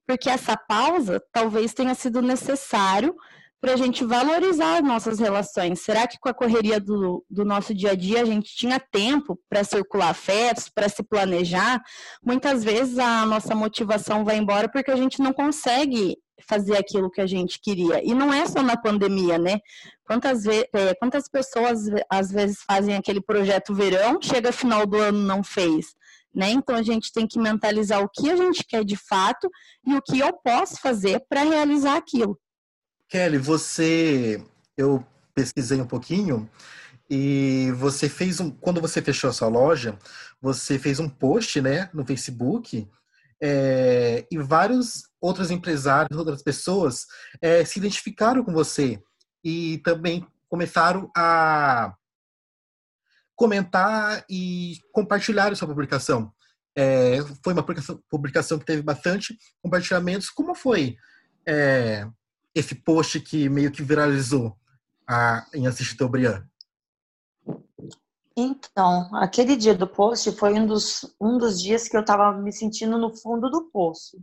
porque 0.06 0.30
essa 0.30 0.58
pausa 0.58 1.24
talvez 1.32 1.74
tenha 1.74 1.96
sido 1.96 2.22
necessário 2.22 3.16
para 3.64 3.76
a 3.76 3.78
gente 3.78 4.04
valorizar 4.04 4.84
nossas 4.84 5.20
relações. 5.20 5.80
Será 5.80 6.06
que 6.06 6.20
com 6.20 6.28
a 6.28 6.34
correria 6.34 6.82
do, 6.82 7.26
do 7.30 7.46
nosso 7.46 7.74
dia 7.74 7.92
a 7.92 7.96
dia 7.96 8.22
a 8.22 8.26
gente 8.26 8.54
tinha 8.54 8.78
tempo 8.78 9.40
para 9.50 9.64
circular 9.64 10.10
afetos, 10.10 10.68
para 10.68 10.90
se 10.90 11.02
planejar? 11.02 11.82
Muitas 12.22 12.62
vezes 12.62 13.00
a 13.00 13.26
nossa 13.26 13.56
motivação 13.56 14.26
vai 14.26 14.36
embora 14.36 14.68
porque 14.68 14.92
a 14.92 14.98
gente 14.98 15.22
não 15.22 15.32
consegue 15.32 16.18
fazer 16.46 16.76
aquilo 16.76 17.10
que 17.10 17.22
a 17.22 17.26
gente 17.26 17.58
queria. 17.58 18.04
E 18.04 18.14
não 18.14 18.34
é 18.34 18.46
só 18.46 18.62
na 18.62 18.76
pandemia, 18.76 19.38
né? 19.38 19.60
Quantas, 20.06 20.46
é, 20.46 20.94
quantas 21.00 21.30
pessoas 21.30 21.86
às 22.10 22.32
vezes 22.32 22.58
fazem 22.68 22.98
aquele 22.98 23.22
projeto 23.22 23.74
verão, 23.74 24.20
chega 24.22 24.52
final 24.52 24.86
do 24.86 24.98
ano 24.98 25.20
não 25.20 25.42
fez. 25.42 25.96
Né? 26.36 26.50
Então 26.50 26.76
a 26.76 26.84
gente 26.84 27.14
tem 27.14 27.26
que 27.26 27.40
mentalizar 27.40 28.04
o 28.04 28.10
que 28.10 28.30
a 28.30 28.36
gente 28.36 28.66
quer 28.66 28.84
de 28.84 28.98
fato 28.98 29.50
e 29.88 29.96
o 29.96 30.02
que 30.02 30.20
eu 30.20 30.34
posso 30.34 30.82
fazer 30.82 31.24
para 31.30 31.44
realizar 31.44 31.96
aquilo. 31.96 32.38
Kelly, 33.14 33.38
você. 33.38 34.44
Eu 34.76 35.06
pesquisei 35.36 35.80
um 35.80 35.86
pouquinho 35.86 36.50
e 37.08 37.72
você 37.78 38.10
fez 38.10 38.40
um. 38.40 38.50
Quando 38.50 38.82
você 38.82 39.04
fechou 39.04 39.30
a 39.30 39.34
sua 39.34 39.48
loja, 39.48 40.00
você 40.42 40.80
fez 40.80 41.00
um 41.00 41.08
post 41.08 41.62
né, 41.62 41.92
no 41.94 42.04
Facebook 42.04 42.90
é, 43.40 44.26
e 44.32 44.38
vários 44.40 45.04
outros 45.22 45.52
empresários, 45.52 46.18
outras 46.18 46.42
pessoas 46.42 47.06
é, 47.40 47.64
se 47.64 47.78
identificaram 47.78 48.44
com 48.44 48.52
você 48.52 49.00
e 49.44 49.78
também 49.84 50.26
começaram 50.50 51.12
a 51.16 51.94
comentar 53.36 54.26
e 54.28 54.80
compartilhar 54.92 55.52
a 55.52 55.56
sua 55.56 55.68
publicação. 55.68 56.34
É, 56.76 57.18
foi 57.44 57.54
uma 57.54 57.64
publicação 58.10 58.58
que 58.58 58.66
teve 58.66 58.82
bastante 58.82 59.38
compartilhamentos. 59.62 60.32
Como 60.32 60.56
foi 60.56 60.98
é, 61.48 62.08
esse 62.54 62.76
post 62.76 63.20
que 63.20 63.50
meio 63.50 63.72
que 63.72 63.84
viralizou 63.84 64.56
a, 65.08 65.46
em 65.54 65.68
Assistir 65.68 66.08
Brian? 66.08 66.48
Então, 68.36 69.16
aquele 69.16 69.56
dia 69.56 69.76
do 69.76 69.88
post 69.88 70.32
foi 70.34 70.54
um 70.54 70.66
dos, 70.66 71.16
um 71.22 71.38
dos 71.38 71.62
dias 71.62 71.88
que 71.88 71.96
eu 71.96 72.02
estava 72.02 72.32
me 72.34 72.52
sentindo 72.52 72.98
no 72.98 73.16
fundo 73.16 73.50
do 73.50 73.66
poço. 73.66 74.20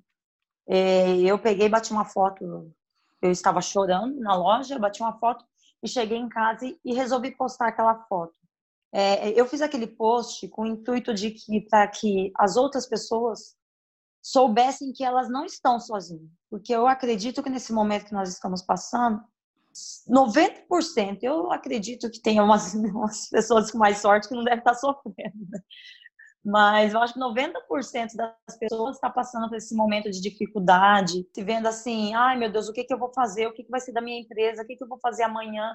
É, 0.67 1.19
eu 1.21 1.39
peguei, 1.39 1.69
bati 1.69 1.93
uma 1.93 2.05
foto, 2.05 2.73
eu 3.23 3.31
estava 3.31 3.61
chorando 3.61 4.19
na 4.21 4.35
loja, 4.37 4.79
bati 4.79 5.01
uma 5.01 5.19
foto 5.19 5.45
e 5.83 5.89
cheguei 5.89 6.19
em 6.19 6.29
casa 6.29 6.67
e, 6.67 6.79
e 6.85 6.93
resolvi 6.93 7.31
postar 7.31 7.69
aquela 7.69 7.95
foto. 8.07 8.35
É, 8.93 9.31
eu 9.41 9.47
fiz 9.47 9.63
aquele 9.63 9.87
post 9.87 10.49
com 10.49 10.63
o 10.63 10.67
intuito 10.67 11.15
de 11.15 11.31
que 11.31 11.61
para 11.61 11.87
que 11.87 12.33
as 12.37 12.57
outras 12.57 12.87
pessoas 12.87 13.55
soubessem 14.23 14.93
que 14.93 15.05
elas 15.05 15.29
não 15.29 15.45
estão 15.45 15.81
sozinhas. 15.81 16.31
Porque 16.49 16.75
eu 16.75 16.87
acredito 16.87 17.43
que 17.43 17.51
nesse 17.51 17.73
momento 17.73 18.07
que 18.07 18.13
nós 18.13 18.29
estamos 18.29 18.63
passando, 18.63 19.23
90%, 20.09 21.19
eu 21.23 21.53
acredito 21.53 22.11
que 22.11 22.21
tem 22.21 22.41
umas, 22.41 22.75
umas 22.75 23.29
pessoas 23.29 23.71
com 23.71 23.79
mais 23.79 23.99
sorte 23.99 24.29
que 24.29 24.35
não 24.35 24.45
devem 24.45 24.59
estar 24.59 24.75
sofrendo. 24.75 25.37
Né? 25.49 25.61
Mas 26.45 26.95
eu 26.95 27.01
acho 27.01 27.15
que 27.15 27.21
90% 27.21 28.17
das 28.17 28.59
pessoas 28.59 28.97
está 28.97 29.11
passando 29.11 29.49
por 29.49 29.57
esse 29.57 29.75
momento 29.75 30.11
de 30.11 30.21
dificuldade, 30.21 31.27
se 31.35 31.43
vendo 31.43 31.67
assim, 31.67 32.15
ai 32.15 32.37
meu 32.37 32.51
Deus, 32.51 32.69
o 32.69 32.73
que, 32.73 32.85
que 32.85 32.93
eu 32.93 32.99
vou 32.99 33.13
fazer? 33.13 33.47
O 33.47 33.53
que, 33.53 33.63
que 33.63 33.71
vai 33.71 33.81
ser 33.81 33.93
da 33.93 34.01
minha 34.01 34.19
empresa? 34.19 34.63
O 34.63 34.67
que, 34.67 34.77
que 34.77 34.83
eu 34.83 34.89
vou 34.89 34.99
fazer 34.99 35.23
amanhã? 35.23 35.75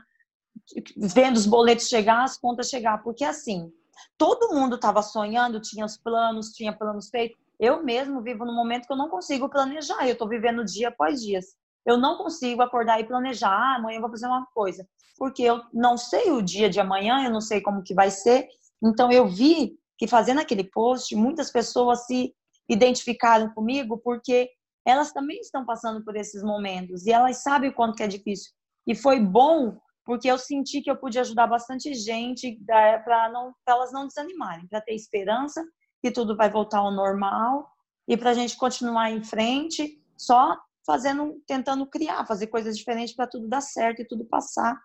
Vendo 0.97 1.37
os 1.37 1.45
boletos 1.45 1.87
chegar, 1.87 2.23
as 2.23 2.37
contas 2.37 2.67
chegar. 2.67 3.03
Porque 3.03 3.23
assim, 3.23 3.71
todo 4.17 4.55
mundo 4.55 4.75
estava 4.75 5.03
sonhando, 5.03 5.61
tinha 5.61 5.85
os 5.85 5.97
planos, 5.97 6.49
tinha 6.49 6.75
planos 6.75 7.09
feitos. 7.09 7.44
Eu 7.59 7.83
mesmo 7.83 8.21
vivo 8.21 8.45
num 8.45 8.55
momento 8.55 8.85
que 8.85 8.93
eu 8.93 8.97
não 8.97 9.09
consigo 9.09 9.49
planejar, 9.49 10.05
eu 10.05 10.13
estou 10.13 10.27
vivendo 10.27 10.65
dia 10.65 10.89
após 10.89 11.21
dia. 11.21 11.39
Eu 11.85 11.97
não 11.97 12.17
consigo 12.17 12.61
acordar 12.61 12.99
e 12.99 13.05
planejar, 13.05 13.51
ah, 13.51 13.75
amanhã 13.75 13.97
eu 13.97 14.01
vou 14.01 14.09
fazer 14.09 14.25
uma 14.25 14.45
coisa, 14.53 14.87
porque 15.17 15.43
eu 15.43 15.61
não 15.71 15.97
sei 15.97 16.31
o 16.31 16.41
dia 16.41 16.69
de 16.69 16.79
amanhã, 16.79 17.23
eu 17.23 17.31
não 17.31 17.41
sei 17.41 17.61
como 17.61 17.83
que 17.83 17.93
vai 17.93 18.09
ser. 18.09 18.47
Então 18.83 19.11
eu 19.11 19.27
vi 19.27 19.77
que 19.97 20.07
fazendo 20.07 20.41
aquele 20.41 20.63
post, 20.63 21.15
muitas 21.15 21.51
pessoas 21.51 22.05
se 22.05 22.33
identificaram 22.67 23.53
comigo 23.53 23.99
porque 24.03 24.49
elas 24.85 25.11
também 25.11 25.39
estão 25.39 25.65
passando 25.65 26.03
por 26.03 26.15
esses 26.15 26.43
momentos 26.43 27.05
e 27.05 27.11
elas 27.11 27.41
sabem 27.41 27.69
o 27.69 27.73
quanto 27.73 27.95
que 27.95 28.03
é 28.03 28.07
difícil. 28.07 28.51
E 28.87 28.95
foi 28.95 29.19
bom 29.19 29.77
porque 30.05 30.29
eu 30.29 30.37
senti 30.37 30.81
que 30.81 30.89
eu 30.89 30.95
pude 30.95 31.17
ajudar 31.17 31.47
bastante 31.47 31.93
gente 31.93 32.59
é, 32.69 32.99
para 32.99 33.31
elas 33.67 33.91
não 33.91 34.05
desanimarem, 34.05 34.67
para 34.67 34.81
ter 34.81 34.93
esperança 34.93 35.63
que 36.05 36.11
tudo 36.11 36.37
vai 36.37 36.51
voltar 36.51 36.77
ao 36.77 36.91
normal 36.91 37.67
e 38.07 38.15
para 38.15 38.29
a 38.29 38.33
gente 38.35 38.55
continuar 38.55 39.09
em 39.09 39.23
frente, 39.23 39.99
só 40.15 40.55
fazendo, 40.85 41.41
tentando 41.47 41.83
criar, 41.87 42.27
fazer 42.27 42.45
coisas 42.45 42.77
diferentes 42.77 43.15
para 43.15 43.25
tudo 43.25 43.47
dar 43.47 43.61
certo 43.61 44.03
e 44.03 44.07
tudo 44.07 44.23
passar. 44.23 44.79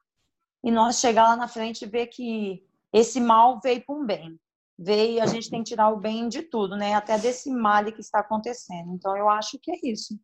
E 0.64 0.70
nós 0.70 0.98
chegar 0.98 1.24
lá 1.24 1.36
na 1.36 1.46
frente 1.46 1.82
e 1.82 1.88
ver 1.88 2.06
que 2.06 2.64
esse 2.90 3.20
mal 3.20 3.60
veio 3.62 3.84
para 3.84 3.94
um 3.94 4.06
bem. 4.06 4.40
Veio 4.78 5.22
a 5.22 5.26
gente 5.26 5.50
tem 5.50 5.62
que 5.62 5.68
tirar 5.68 5.90
o 5.90 6.00
bem 6.00 6.26
de 6.26 6.40
tudo, 6.40 6.74
né? 6.74 6.94
Até 6.94 7.18
desse 7.18 7.50
mal 7.50 7.84
que 7.84 8.00
está 8.00 8.20
acontecendo. 8.20 8.94
Então 8.94 9.14
eu 9.14 9.28
acho 9.28 9.58
que 9.58 9.70
é 9.70 9.78
isso. 9.82 10.18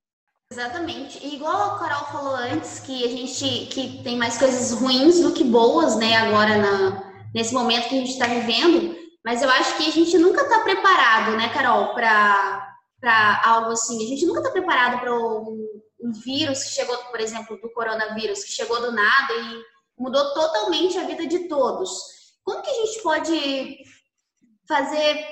Exatamente. 0.50 1.22
E 1.22 1.34
igual 1.34 1.74
a 1.74 1.78
Carol 1.78 2.06
falou 2.06 2.36
antes, 2.36 2.80
que 2.80 3.04
a 3.04 3.08
gente 3.08 3.66
que 3.66 4.02
tem 4.02 4.16
mais 4.16 4.38
coisas 4.38 4.72
ruins 4.72 5.20
do 5.20 5.34
que 5.34 5.44
boas, 5.44 5.94
né? 5.96 6.16
Agora 6.16 6.56
na, 6.56 7.28
nesse 7.34 7.52
momento 7.52 7.86
que 7.90 7.96
a 7.96 7.98
gente 7.98 8.12
está 8.12 8.26
vivendo. 8.26 9.05
Mas 9.26 9.42
eu 9.42 9.50
acho 9.50 9.76
que 9.76 9.88
a 9.88 9.90
gente 9.90 10.16
nunca 10.18 10.42
está 10.42 10.61
preparado, 10.61 11.37
né, 11.37 11.49
Carol, 11.49 11.95
para 11.95 13.42
algo 13.45 13.73
assim. 13.73 14.04
A 14.04 14.09
gente 14.09 14.25
nunca 14.25 14.38
está 14.38 14.52
preparado 14.52 15.00
para 15.00 15.12
um, 15.12 15.83
um, 16.00 16.12
vírus 16.12 16.62
que 16.62 16.71
chegou, 16.71 16.97
por 16.97 17.18
exemplo, 17.18 17.61
do 17.61 17.68
coronavírus, 17.73 18.45
que 18.45 18.52
chegou 18.52 18.80
do 18.80 18.92
nada 18.92 19.35
e 19.35 19.64
mudou 19.99 20.33
totalmente 20.33 20.97
a 20.97 21.02
vida 21.02 21.26
de 21.26 21.49
todos. 21.49 21.90
Como 22.45 22.62
que 22.62 22.71
a 22.71 22.87
gente 22.87 23.02
pode 23.02 23.78
fazer 24.68 25.26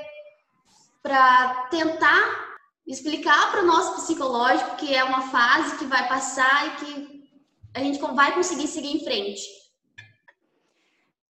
para 1.01 1.69
tentar 1.71 2.57
explicar 2.89 3.53
para 3.53 3.63
o 3.63 3.67
nosso 3.67 3.95
psicológico 3.95 4.75
que 4.75 4.93
é 4.93 5.05
uma 5.05 5.31
fase 5.31 5.79
que 5.79 5.85
vai 5.85 6.09
passar 6.09 6.67
e 6.67 6.77
que 6.85 7.31
a 7.73 7.79
gente 7.79 8.01
vai 8.01 8.35
conseguir 8.35 8.67
seguir 8.67 8.97
em 8.97 9.05
frente? 9.05 9.41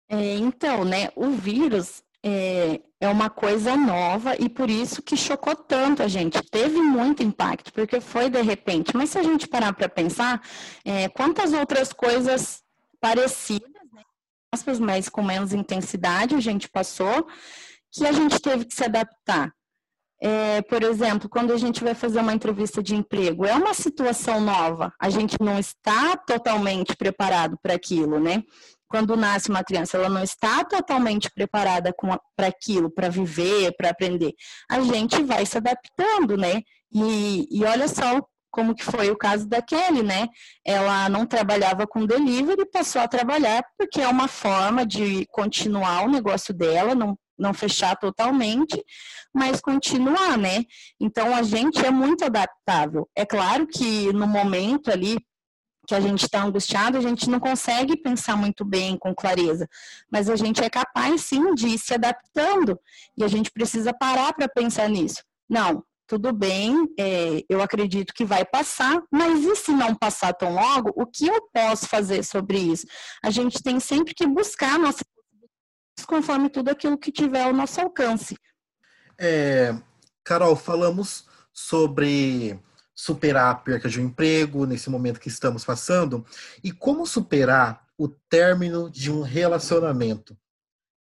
É, 0.08 0.36
então, 0.36 0.84
né, 0.84 1.10
o 1.16 1.30
vírus, 1.30 2.04
é, 2.24 2.80
é 3.00 3.08
uma 3.08 3.28
coisa 3.28 3.76
nova 3.76 4.36
e 4.38 4.48
por 4.48 4.70
isso 4.70 5.02
que 5.02 5.16
chocou 5.16 5.56
tanto 5.56 6.02
a 6.02 6.08
gente. 6.08 6.40
Teve 6.50 6.80
muito 6.80 7.22
impacto, 7.22 7.72
porque 7.72 8.00
foi 8.00 8.30
de 8.30 8.40
repente. 8.40 8.96
Mas 8.96 9.10
se 9.10 9.18
a 9.18 9.22
gente 9.22 9.48
parar 9.48 9.72
para 9.72 9.88
pensar, 9.88 10.40
é, 10.84 11.08
quantas 11.08 11.52
outras 11.52 11.92
coisas 11.92 12.62
parecidas, 13.00 13.68
né, 13.92 14.02
mas 14.80 15.08
com 15.08 15.22
menos 15.22 15.52
intensidade, 15.52 16.36
a 16.36 16.40
gente 16.40 16.68
passou, 16.68 17.26
que 17.90 18.06
a 18.06 18.12
gente 18.12 18.40
teve 18.40 18.64
que 18.64 18.74
se 18.74 18.84
adaptar. 18.84 19.52
É, 20.24 20.62
por 20.62 20.84
exemplo, 20.84 21.28
quando 21.28 21.52
a 21.52 21.56
gente 21.56 21.82
vai 21.82 21.96
fazer 21.96 22.20
uma 22.20 22.32
entrevista 22.32 22.80
de 22.80 22.94
emprego, 22.94 23.44
é 23.44 23.54
uma 23.54 23.74
situação 23.74 24.40
nova, 24.40 24.92
a 25.00 25.10
gente 25.10 25.36
não 25.40 25.58
está 25.58 26.16
totalmente 26.16 26.94
preparado 26.94 27.58
para 27.60 27.74
aquilo, 27.74 28.20
né? 28.20 28.44
Quando 28.92 29.16
nasce 29.16 29.48
uma 29.48 29.64
criança, 29.64 29.96
ela 29.96 30.10
não 30.10 30.22
está 30.22 30.62
totalmente 30.64 31.30
preparada 31.30 31.94
para 32.36 32.46
aquilo, 32.46 32.90
para 32.90 33.08
viver, 33.08 33.74
para 33.74 33.88
aprender. 33.88 34.34
A 34.70 34.82
gente 34.82 35.22
vai 35.22 35.46
se 35.46 35.56
adaptando, 35.56 36.36
né? 36.36 36.60
E, 36.92 37.48
e 37.50 37.64
olha 37.64 37.88
só 37.88 38.20
como 38.50 38.74
que 38.74 38.84
foi 38.84 39.10
o 39.10 39.16
caso 39.16 39.48
da 39.48 39.62
Kelly, 39.62 40.02
né? 40.02 40.28
Ela 40.62 41.08
não 41.08 41.24
trabalhava 41.24 41.86
com 41.86 42.04
delivery, 42.04 42.70
passou 42.70 43.00
a 43.00 43.08
trabalhar 43.08 43.64
porque 43.78 44.02
é 44.02 44.08
uma 44.08 44.28
forma 44.28 44.84
de 44.84 45.26
continuar 45.30 46.04
o 46.04 46.10
negócio 46.10 46.52
dela, 46.52 46.94
não, 46.94 47.18
não 47.38 47.54
fechar 47.54 47.96
totalmente, 47.96 48.78
mas 49.34 49.58
continuar, 49.58 50.36
né? 50.36 50.64
Então 51.00 51.34
a 51.34 51.42
gente 51.42 51.82
é 51.82 51.90
muito 51.90 52.26
adaptável. 52.26 53.08
É 53.16 53.24
claro 53.24 53.66
que 53.66 54.12
no 54.12 54.26
momento 54.26 54.90
ali 54.90 55.16
que 55.86 55.94
a 55.94 56.00
gente 56.00 56.24
está 56.24 56.42
angustiado, 56.42 56.96
a 56.96 57.00
gente 57.00 57.28
não 57.28 57.40
consegue 57.40 57.96
pensar 57.96 58.36
muito 58.36 58.64
bem, 58.64 58.96
com 58.96 59.14
clareza, 59.14 59.68
mas 60.10 60.30
a 60.30 60.36
gente 60.36 60.62
é 60.62 60.70
capaz 60.70 61.22
sim 61.22 61.54
de 61.54 61.68
ir 61.68 61.78
se 61.78 61.94
adaptando 61.94 62.78
e 63.16 63.24
a 63.24 63.28
gente 63.28 63.50
precisa 63.50 63.92
parar 63.92 64.32
para 64.32 64.48
pensar 64.48 64.88
nisso. 64.88 65.22
Não, 65.48 65.84
tudo 66.06 66.32
bem, 66.32 66.88
é, 66.98 67.42
eu 67.48 67.62
acredito 67.62 68.12
que 68.14 68.24
vai 68.24 68.44
passar, 68.44 69.02
mas 69.10 69.44
e 69.44 69.56
se 69.56 69.72
não 69.72 69.94
passar 69.94 70.32
tão 70.34 70.54
logo, 70.54 70.92
o 70.94 71.06
que 71.06 71.26
eu 71.26 71.40
posso 71.52 71.88
fazer 71.88 72.22
sobre 72.22 72.58
isso? 72.58 72.86
A 73.24 73.30
gente 73.30 73.62
tem 73.62 73.80
sempre 73.80 74.14
que 74.14 74.26
buscar 74.26 74.78
nossa 74.78 75.04
conforme 76.06 76.48
tudo 76.48 76.68
aquilo 76.68 76.98
que 76.98 77.12
tiver 77.12 77.42
ao 77.44 77.52
nosso 77.52 77.80
alcance. 77.80 78.36
É, 79.18 79.74
Carol, 80.24 80.56
falamos 80.56 81.26
sobre 81.52 82.58
superar 83.02 83.50
a 83.50 83.54
perca 83.56 83.88
de 83.88 84.00
um 84.00 84.04
emprego 84.04 84.64
nesse 84.64 84.88
momento 84.88 85.18
que 85.18 85.26
estamos 85.26 85.64
passando 85.64 86.24
e 86.62 86.70
como 86.70 87.04
superar 87.04 87.84
o 87.98 88.06
término 88.06 88.88
de 88.88 89.10
um 89.10 89.22
relacionamento 89.22 90.38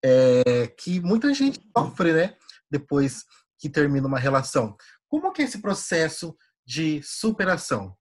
é, 0.03 0.67
que 0.67 0.99
muita 1.01 1.35
gente 1.35 1.61
sofre, 1.77 2.15
né? 2.15 2.37
Depois 2.71 3.27
que 3.59 3.69
termina 3.69 4.07
uma 4.07 4.19
relação. 4.19 4.75
Como 5.07 5.31
que 5.31 5.43
é 5.43 5.45
esse 5.45 5.61
processo 5.61 6.35
de 6.65 7.03
superação? 7.03 7.95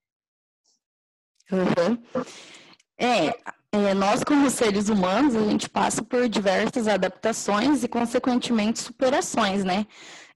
Uhum. 1.52 2.02
É, 2.98 3.38
é, 3.74 3.92
nós 3.96 4.24
como 4.24 4.48
seres 4.52 4.88
humanos, 4.88 5.36
a 5.36 5.42
gente 5.46 5.68
passa 5.68 6.04
por 6.04 6.30
diversas 6.30 6.88
adaptações 6.88 7.84
e, 7.84 7.88
consequentemente, 7.88 8.78
superações, 8.78 9.64
né? 9.64 9.88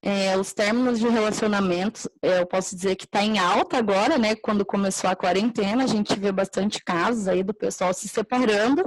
É, 0.02 0.36
os 0.36 0.54
términos 0.54 1.00
de 1.00 1.08
relacionamentos, 1.08 2.08
é, 2.24 2.40
eu 2.40 2.48
posso 2.48 2.76
dizer 2.76 2.96
que 2.96 3.06
está 3.06 3.22
em 3.22 3.38
alta 3.38 3.78
agora, 3.78 4.18
né? 4.18 4.36
Quando 4.36 4.66
começou 4.66 5.08
a 5.08 5.16
quarentena, 5.16 5.84
a 5.84 5.88
gente 5.88 6.20
vê 6.20 6.32
bastante 6.32 6.84
casos 6.84 7.28
aí 7.28 7.44
do 7.44 7.54
pessoal 7.54 7.94
se 7.94 8.08
separando, 8.08 8.84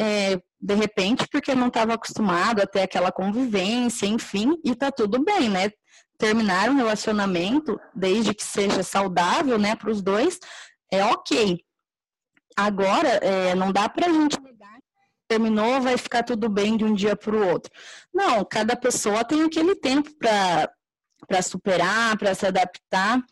é, 0.00 0.40
de 0.60 0.74
repente, 0.74 1.24
porque 1.30 1.54
não 1.54 1.68
estava 1.68 1.94
acostumado 1.94 2.60
a 2.60 2.66
ter 2.66 2.82
aquela 2.82 3.12
convivência, 3.12 4.06
enfim, 4.06 4.56
e 4.64 4.74
tá 4.74 4.90
tudo 4.90 5.22
bem, 5.22 5.48
né? 5.48 5.70
Terminar 6.18 6.70
um 6.70 6.76
relacionamento, 6.76 7.78
desde 7.94 8.34
que 8.34 8.42
seja 8.42 8.82
saudável, 8.82 9.58
né, 9.60 9.76
para 9.76 9.90
os 9.92 10.02
dois, 10.02 10.40
é 10.92 11.04
ok. 11.04 11.65
Agora, 12.56 13.08
é, 13.08 13.54
não 13.54 13.70
dá 13.70 13.88
para 13.88 14.06
a 14.06 14.12
gente 14.12 14.40
negar 14.40 14.56
terminou, 15.28 15.80
vai 15.80 15.96
ficar 15.96 16.22
tudo 16.22 16.48
bem 16.48 16.76
de 16.76 16.84
um 16.84 16.94
dia 16.94 17.16
para 17.16 17.34
o 17.34 17.48
outro. 17.48 17.70
Não, 18.12 18.44
cada 18.44 18.76
pessoa 18.76 19.24
tem 19.24 19.42
aquele 19.42 19.74
tempo 19.74 20.10
para 20.16 21.42
superar, 21.42 22.16
para 22.16 22.34
se 22.34 22.46
adaptar. 22.46 23.22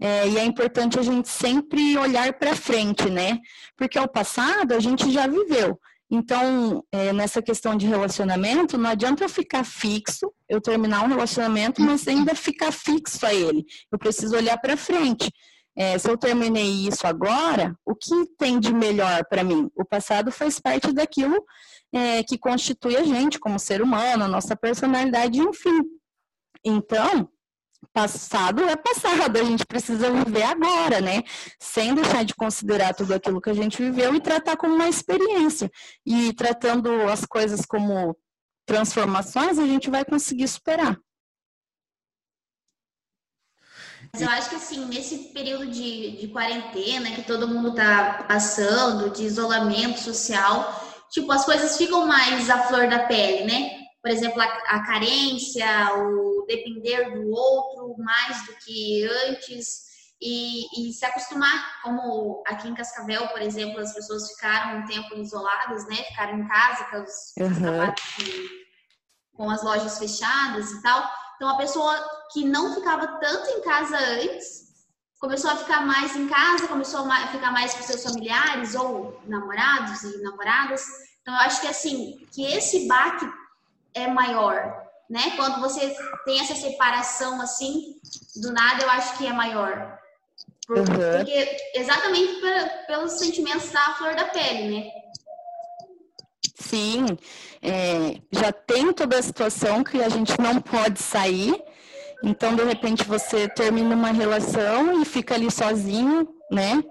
É, 0.00 0.28
e 0.28 0.38
é 0.38 0.44
importante 0.44 0.98
a 0.98 1.02
gente 1.02 1.28
sempre 1.28 1.96
olhar 1.96 2.32
para 2.34 2.56
frente, 2.56 3.08
né? 3.08 3.38
Porque 3.76 3.98
o 3.98 4.08
passado 4.08 4.72
a 4.72 4.80
gente 4.80 5.10
já 5.10 5.26
viveu. 5.26 5.78
Então, 6.10 6.84
é, 6.92 7.12
nessa 7.12 7.40
questão 7.40 7.76
de 7.76 7.86
relacionamento, 7.86 8.76
não 8.76 8.90
adianta 8.90 9.24
eu 9.24 9.28
ficar 9.28 9.64
fixo, 9.64 10.32
eu 10.48 10.60
terminar 10.60 11.02
um 11.02 11.08
relacionamento, 11.08 11.80
mas 11.80 12.06
ainda 12.06 12.34
ficar 12.34 12.72
fixo 12.72 13.24
a 13.24 13.32
ele. 13.32 13.64
Eu 13.90 13.98
preciso 13.98 14.36
olhar 14.36 14.58
para 14.58 14.76
frente. 14.76 15.32
É, 15.76 15.98
se 15.98 16.08
eu 16.08 16.16
terminei 16.16 16.86
isso 16.86 17.06
agora, 17.06 17.76
o 17.84 17.94
que 17.94 18.26
tem 18.38 18.60
de 18.60 18.72
melhor 18.72 19.24
para 19.28 19.42
mim? 19.42 19.68
O 19.74 19.84
passado 19.84 20.30
faz 20.30 20.60
parte 20.60 20.92
daquilo 20.92 21.44
é, 21.92 22.22
que 22.22 22.38
constitui 22.38 22.96
a 22.96 23.02
gente 23.02 23.40
como 23.40 23.58
ser 23.58 23.82
humano, 23.82 24.24
a 24.24 24.28
nossa 24.28 24.54
personalidade, 24.54 25.40
enfim. 25.40 25.82
Então, 26.64 27.28
passado 27.92 28.62
é 28.64 28.76
passado, 28.76 29.36
a 29.36 29.44
gente 29.44 29.66
precisa 29.66 30.10
viver 30.10 30.42
agora, 30.42 31.00
né? 31.00 31.22
Sem 31.60 31.94
deixar 31.94 32.24
de 32.24 32.34
considerar 32.34 32.94
tudo 32.94 33.12
aquilo 33.12 33.40
que 33.40 33.50
a 33.50 33.54
gente 33.54 33.82
viveu 33.82 34.14
e 34.14 34.20
tratar 34.20 34.56
como 34.56 34.74
uma 34.74 34.88
experiência. 34.88 35.70
E 36.06 36.32
tratando 36.34 36.90
as 37.02 37.24
coisas 37.26 37.66
como 37.66 38.16
transformações, 38.66 39.58
a 39.58 39.66
gente 39.66 39.90
vai 39.90 40.04
conseguir 40.04 40.48
superar. 40.48 40.98
Mas 44.14 44.22
eu 44.22 44.28
acho 44.28 44.50
que 44.50 44.54
assim, 44.54 44.84
nesse 44.84 45.18
período 45.32 45.66
de, 45.66 46.12
de 46.18 46.28
quarentena 46.28 47.10
que 47.10 47.22
todo 47.22 47.48
mundo 47.48 47.74
tá 47.74 48.24
passando, 48.28 49.10
de 49.10 49.24
isolamento 49.24 49.98
social, 49.98 51.04
tipo, 51.10 51.32
as 51.32 51.44
coisas 51.44 51.76
ficam 51.76 52.06
mais 52.06 52.48
à 52.48 52.62
flor 52.62 52.88
da 52.88 53.00
pele, 53.00 53.44
né? 53.44 53.80
Por 54.00 54.12
exemplo, 54.12 54.40
a, 54.40 54.44
a 54.44 54.86
carência, 54.86 55.66
o 55.96 56.44
depender 56.46 57.10
do 57.10 57.28
outro 57.28 57.96
mais 57.98 58.46
do 58.46 58.54
que 58.64 59.04
antes. 59.26 59.82
E, 60.22 60.88
e, 60.88 60.92
se 60.92 61.04
acostumar, 61.04 61.82
como 61.82 62.40
aqui 62.46 62.68
em 62.68 62.74
Cascavel, 62.74 63.26
por 63.28 63.42
exemplo, 63.42 63.80
as 63.80 63.92
pessoas 63.92 64.30
ficaram 64.30 64.78
um 64.78 64.86
tempo 64.86 65.16
isoladas, 65.16 65.88
né? 65.88 65.96
Ficaram 65.96 66.38
em 66.38 66.46
casa 66.46 66.84
com, 66.84 67.02
os, 67.02 67.34
uhum. 67.40 67.94
com 69.34 69.50
as 69.50 69.62
lojas 69.64 69.98
fechadas 69.98 70.70
e 70.70 70.82
tal. 70.82 71.04
Então, 71.36 71.48
a 71.48 71.56
pessoa 71.56 71.94
que 72.32 72.44
não 72.44 72.74
ficava 72.74 73.06
tanto 73.18 73.50
em 73.50 73.62
casa 73.62 73.96
antes 73.96 74.64
começou 75.18 75.50
a 75.50 75.56
ficar 75.56 75.86
mais 75.86 76.14
em 76.14 76.28
casa, 76.28 76.68
começou 76.68 77.00
a 77.10 77.26
ficar 77.28 77.50
mais 77.50 77.72
com 77.74 77.82
seus 77.82 78.02
familiares 78.02 78.74
ou 78.74 79.20
namorados 79.26 80.02
e 80.02 80.22
namoradas. 80.22 80.84
Então, 81.22 81.34
eu 81.34 81.40
acho 81.40 81.60
que 81.62 81.66
assim, 81.66 82.26
que 82.32 82.44
esse 82.44 82.86
baque 82.86 83.26
é 83.94 84.06
maior, 84.06 84.84
né? 85.08 85.32
Quando 85.36 85.60
você 85.60 85.96
tem 86.24 86.40
essa 86.40 86.54
separação 86.54 87.40
assim, 87.40 87.96
do 88.36 88.52
nada, 88.52 88.82
eu 88.82 88.90
acho 88.90 89.16
que 89.16 89.26
é 89.26 89.32
maior. 89.32 89.98
Uhum. 90.68 90.84
Porque 90.84 91.56
exatamente 91.74 92.40
pelos 92.86 93.12
sentimentos 93.12 93.70
da 93.70 93.94
flor 93.94 94.14
da 94.14 94.26
pele, 94.26 94.76
né? 94.76 95.03
Sim, 96.74 97.06
é, 97.62 98.20
já 98.32 98.50
tem 98.50 98.92
toda 98.92 99.16
a 99.16 99.22
situação 99.22 99.84
que 99.84 100.02
a 100.02 100.08
gente 100.08 100.32
não 100.40 100.60
pode 100.60 101.00
sair, 101.00 101.54
então 102.20 102.56
de 102.56 102.64
repente 102.64 103.04
você 103.04 103.48
termina 103.48 103.94
uma 103.94 104.10
relação 104.10 105.00
e 105.00 105.04
fica 105.04 105.36
ali 105.36 105.48
sozinho, 105.52 106.28
né? 106.50 106.82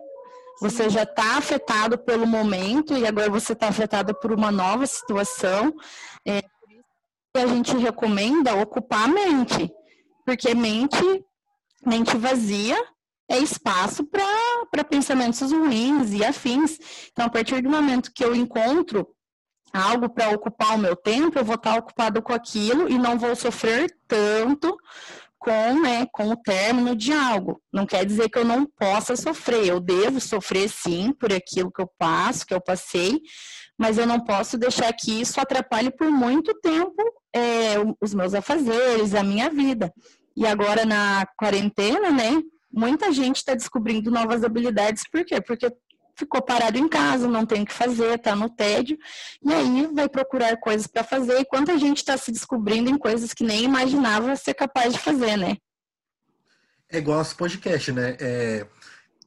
Você 0.62 0.90
já 0.90 1.04
está 1.04 1.38
afetado 1.38 1.98
pelo 1.98 2.26
momento 2.26 2.96
e 2.96 3.06
agora 3.06 3.30
você 3.30 3.52
está 3.52 3.68
afetado 3.68 4.16
por 4.16 4.32
uma 4.32 4.54
nova 4.54 4.88
situação. 4.88 5.76
É, 6.26 6.42
a 7.36 7.46
gente 7.46 7.76
recomenda 7.76 8.56
ocupar 8.56 9.04
a 9.04 9.08
mente, 9.10 9.70
porque 10.26 10.56
mente, 10.56 11.26
mente 11.86 12.16
vazia 12.16 12.78
é 13.30 13.38
espaço 13.38 14.06
para 14.06 14.84
pensamentos 14.86 15.52
ruins 15.52 16.14
e 16.14 16.24
afins. 16.24 16.80
Então, 17.12 17.26
a 17.26 17.30
partir 17.30 17.62
do 17.62 17.70
momento 17.70 18.14
que 18.14 18.24
eu 18.24 18.34
encontro 18.34 19.06
algo 19.74 20.08
para 20.08 20.30
ocupar 20.30 20.76
o 20.76 20.78
meu 20.78 20.96
tempo, 20.96 21.38
eu 21.38 21.44
vou 21.44 21.56
estar 21.56 21.78
ocupado 21.78 22.22
com 22.22 22.32
aquilo 22.32 22.88
e 22.88 22.98
não 22.98 23.18
vou 23.18 23.36
sofrer 23.36 23.92
tanto 24.08 24.78
com, 25.40 25.82
né, 25.82 26.08
com 26.12 26.30
o 26.30 26.38
término 26.38 26.96
de 26.96 27.12
algo. 27.12 27.62
Não 27.72 27.86
quer 27.86 28.06
dizer 28.06 28.30
que 28.30 28.38
eu 28.38 28.46
não 28.46 28.66
possa 28.66 29.16
sofrer, 29.16 29.68
eu 29.68 29.80
devo 29.80 30.22
sofrer 30.22 30.70
sim 30.70 31.12
por 31.12 31.34
aquilo 31.34 31.72
que 31.72 31.82
eu 31.82 31.90
passo, 31.98 32.46
que 32.46 32.54
eu 32.54 32.62
passei, 32.62 33.20
mas 33.78 33.98
eu 33.98 34.06
não 34.06 34.20
posso 34.20 34.58
deixar 34.58 34.94
que 34.94 35.20
isso 35.20 35.42
atrapalhe 35.42 35.92
por 35.92 36.10
muito 36.10 36.54
tempo 36.62 36.96
é, 37.36 37.76
os 38.00 38.14
meus 38.14 38.34
afazeres, 38.34 39.16
a 39.16 39.24
minha 39.24 39.50
vida. 39.50 39.92
E 40.38 40.46
agora 40.46 40.86
na 40.86 41.28
quarentena, 41.38 42.10
né, 42.10 42.42
muita 42.72 43.12
gente 43.12 43.38
está 43.38 43.54
descobrindo 43.54 44.10
novas 44.10 44.44
habilidades, 44.44 45.04
por 45.12 45.26
quê? 45.26 45.42
Porque 45.42 45.70
ficou 46.16 46.42
parado 46.42 46.78
em 46.78 46.88
casa, 46.88 47.28
não 47.28 47.46
tem 47.46 47.64
o 47.64 47.66
que 47.66 47.74
fazer, 47.74 48.16
está 48.16 48.36
no 48.36 48.50
tédio, 48.50 48.98
e 49.44 49.54
aí 49.54 49.88
vai 49.88 50.08
procurar 50.08 50.58
coisas 50.58 50.88
para 50.88 51.04
fazer, 51.04 51.40
e 51.40 51.46
quanta 51.46 51.78
gente 51.78 51.98
está 51.98 52.18
se 52.18 52.32
descobrindo 52.32 52.90
em 52.90 52.98
coisas 52.98 53.34
que 53.34 53.44
nem 53.44 53.64
imaginava 53.64 54.36
ser 54.36 54.54
capaz 54.54 54.94
de 54.94 55.00
fazer, 55.00 55.38
né? 55.38 55.58
É 56.90 56.98
igual 57.00 57.18
nosso 57.18 57.36
podcast, 57.36 57.92
né? 57.92 58.16
É, 58.20 58.68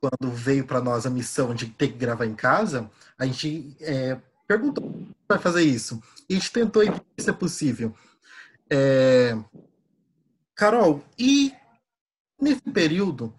quando 0.01 0.33
veio 0.33 0.65
para 0.65 0.81
nós 0.81 1.05
a 1.05 1.11
missão 1.11 1.55
de 1.55 1.67
ter 1.67 1.89
que 1.89 1.99
gravar 1.99 2.27
em 2.27 2.35
casa, 2.35 2.89
a 3.19 3.27
gente 3.27 3.77
é, 3.81 4.17
perguntou 4.47 5.07
vai 5.29 5.39
fazer 5.39 5.63
isso. 5.63 6.01
E 6.29 6.35
a 6.35 6.39
gente 6.39 6.53
tentou 6.53 6.83
ver 6.85 7.03
se 7.19 7.31
é 7.31 7.33
possível. 7.33 7.95
É... 8.71 9.37
Carol, 10.55 11.05
e 11.19 11.53
nesse 12.41 12.63
período, 12.63 13.35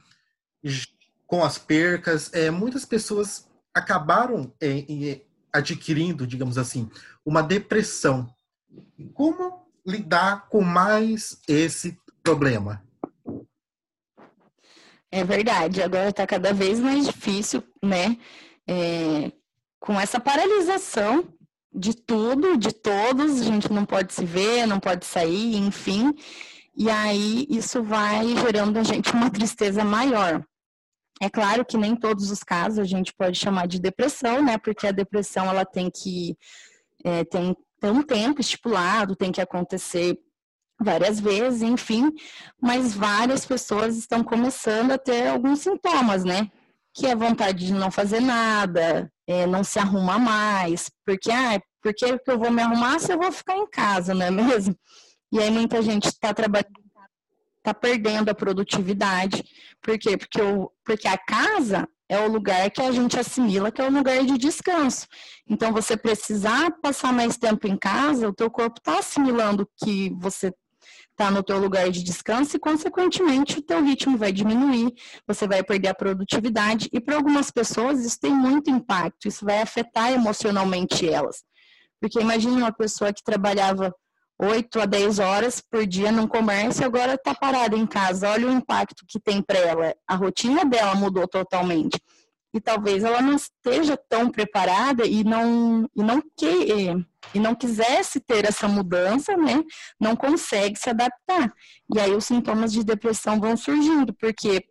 com 1.28 1.44
as 1.44 1.58
percas, 1.58 2.34
é, 2.34 2.50
muitas 2.50 2.86
pessoas 2.86 3.48
acabaram 3.74 4.52
é, 4.62 5.22
adquirindo, 5.54 6.26
digamos 6.26 6.58
assim, 6.58 6.90
uma 7.26 7.44
depressão. 7.44 8.34
Como 9.14 9.68
lidar 9.86 10.48
com 10.50 10.62
mais 10.62 11.40
esse 11.48 12.00
problema? 12.24 12.82
É 15.12 15.24
verdade, 15.24 15.82
agora 15.82 16.10
está 16.10 16.26
cada 16.26 16.54
vez 16.54 16.80
mais 16.80 17.06
difícil, 17.06 17.64
né? 17.84 18.18
É, 18.68 19.32
com 19.80 20.00
essa 20.00 20.20
paralisação 20.20 21.28
de 21.74 21.94
tudo, 21.94 22.58
de 22.58 22.74
todos, 22.74 23.42
a 23.42 23.44
gente 23.44 23.72
não 23.72 23.86
pode 23.86 24.14
se 24.14 24.26
ver, 24.26 24.66
não 24.66 24.80
pode 24.80 25.06
sair, 25.06 25.56
enfim. 25.56 26.14
E 26.76 26.90
aí 26.90 27.46
isso 27.50 27.82
vai 27.84 28.36
gerando 28.36 28.78
a 28.78 28.84
gente 28.84 29.12
uma 29.14 29.30
tristeza 29.30 29.84
maior. 29.84 30.44
É 31.22 31.30
claro 31.30 31.66
que 31.66 31.78
nem 31.78 31.96
todos 31.96 32.30
os 32.30 32.44
casos 32.44 32.80
a 32.80 32.84
gente 32.84 33.14
pode 33.14 33.40
chamar 33.40 33.68
de 33.68 33.80
depressão, 33.80 34.44
né? 34.44 34.58
Porque 34.58 34.86
a 34.86 34.92
depressão 34.92 35.46
ela 35.46 35.66
tem 35.66 35.90
que 35.90 36.38
é, 37.04 37.24
tem, 37.24 37.56
tem 37.80 37.92
um 37.92 38.04
tempo 38.04 38.42
estipulado, 38.42 39.16
tem 39.16 39.32
que 39.32 39.42
acontecer 39.42 40.18
várias 40.80 41.20
vezes, 41.20 41.62
enfim, 41.62 42.12
mas 42.62 42.94
várias 42.94 43.46
pessoas 43.46 43.98
estão 43.98 44.24
começando 44.24 44.92
a 44.92 44.98
ter 44.98 45.28
alguns 45.28 45.60
sintomas, 45.60 46.24
né? 46.24 46.50
Que 46.94 47.08
é 47.08 47.16
vontade 47.16 47.66
de 47.66 47.74
não 47.74 47.90
fazer 47.90 48.20
nada, 48.20 49.12
é, 49.26 49.48
não 49.48 49.64
se 49.64 49.80
arruma 49.80 50.20
mais, 50.20 50.90
porque, 51.06 51.32
ah, 51.32 51.60
por 51.82 51.94
que 51.94 52.06
eu 52.28 52.38
vou 52.38 52.52
me 52.52 52.62
arrumar 52.62 53.00
se 53.00 53.12
eu 53.12 53.18
vou 53.18 53.32
ficar 53.32 53.58
em 53.58 53.68
casa, 53.68 54.14
não 54.14 54.26
é 54.26 54.32
mesmo? 54.32 54.76
E 55.32 55.40
aí 55.40 55.50
muita 55.50 55.82
gente 55.82 56.06
está 56.06 56.34
trabalhando, 56.34 56.68
está 57.68 57.74
perdendo 57.74 58.30
a 58.30 58.36
produtividade. 58.36 59.44
Por 59.82 59.98
quê? 60.00 60.18
Porque, 60.18 60.42
o, 60.42 60.72
porque 60.86 61.08
a 61.08 61.18
casa 61.18 61.88
é 62.10 62.18
o 62.18 62.32
lugar 62.32 62.72
que 62.72 62.82
a 62.82 62.92
gente 62.92 63.20
assimila 63.20 63.72
que 63.72 63.82
é 63.82 63.88
o 63.88 63.92
lugar 63.92 64.24
de 64.24 64.38
descanso. 64.38 65.06
Então, 65.50 65.74
você 65.74 65.98
precisar 65.98 66.72
passar 66.82 67.12
mais 67.12 67.38
tempo 67.38 67.68
em 67.68 67.78
casa, 67.78 68.30
o 68.30 68.34
teu 68.34 68.50
corpo 68.50 68.80
está 68.80 69.00
assimilando 69.00 69.68
que 69.84 70.10
você 70.18 70.54
está 71.12 71.30
no 71.30 71.44
teu 71.44 71.58
lugar 71.58 71.90
de 71.90 72.02
descanso 72.04 72.56
e, 72.56 72.60
consequentemente, 72.60 73.60
o 73.60 73.62
teu 73.62 73.84
ritmo 73.84 74.18
vai 74.18 74.32
diminuir, 74.32 74.94
você 75.28 75.46
vai 75.48 75.62
perder 75.62 75.90
a 75.90 75.96
produtividade 75.96 76.88
e 76.94 77.02
para 77.02 77.16
algumas 77.16 77.52
pessoas 77.52 78.06
isso 78.06 78.20
tem 78.20 78.32
muito 78.32 78.70
impacto, 78.70 79.28
isso 79.28 79.44
vai 79.44 79.62
afetar 79.62 80.14
emocionalmente 80.14 81.10
elas. 81.10 81.44
Porque 82.00 82.22
imagine 82.22 82.56
uma 82.56 82.72
pessoa 82.72 83.12
que 83.12 83.24
trabalhava 83.24 83.94
8 84.40 84.82
a 84.82 84.86
10 84.86 85.20
horas 85.20 85.62
por 85.62 85.86
dia 85.86 86.12
num 86.12 86.28
comércio 86.28 86.86
agora 86.86 87.16
está 87.16 87.34
parada 87.34 87.76
em 87.76 87.88
casa. 87.88 88.30
Olha 88.30 88.48
o 88.48 88.52
impacto 88.52 89.04
que 89.08 89.20
tem 89.20 89.42
para 89.42 89.58
ela. 89.58 89.96
A 90.08 90.16
rotina 90.16 90.64
dela 90.64 90.94
mudou 90.94 91.28
totalmente. 91.28 92.00
E 92.54 92.62
talvez 92.62 93.04
ela 93.04 93.22
não 93.22 93.36
esteja 93.36 93.98
tão 94.10 94.30
preparada 94.30 95.06
e 95.06 95.24
não, 95.24 95.88
e 95.96 96.04
não 96.04 96.22
que, 96.36 96.96
e 97.34 97.40
não 97.40 97.54
quisesse 97.54 98.20
ter 98.20 98.46
essa 98.46 98.68
mudança, 98.68 99.36
né, 99.36 99.64
não 100.00 100.16
consegue 100.16 100.78
se 100.80 100.90
adaptar. 100.90 101.54
E 101.94 102.00
aí 102.00 102.12
os 102.12 102.26
sintomas 102.26 102.72
de 102.72 102.84
depressão 102.84 103.40
vão 103.40 103.58
surgindo, 103.58 104.14
porque 104.14 104.66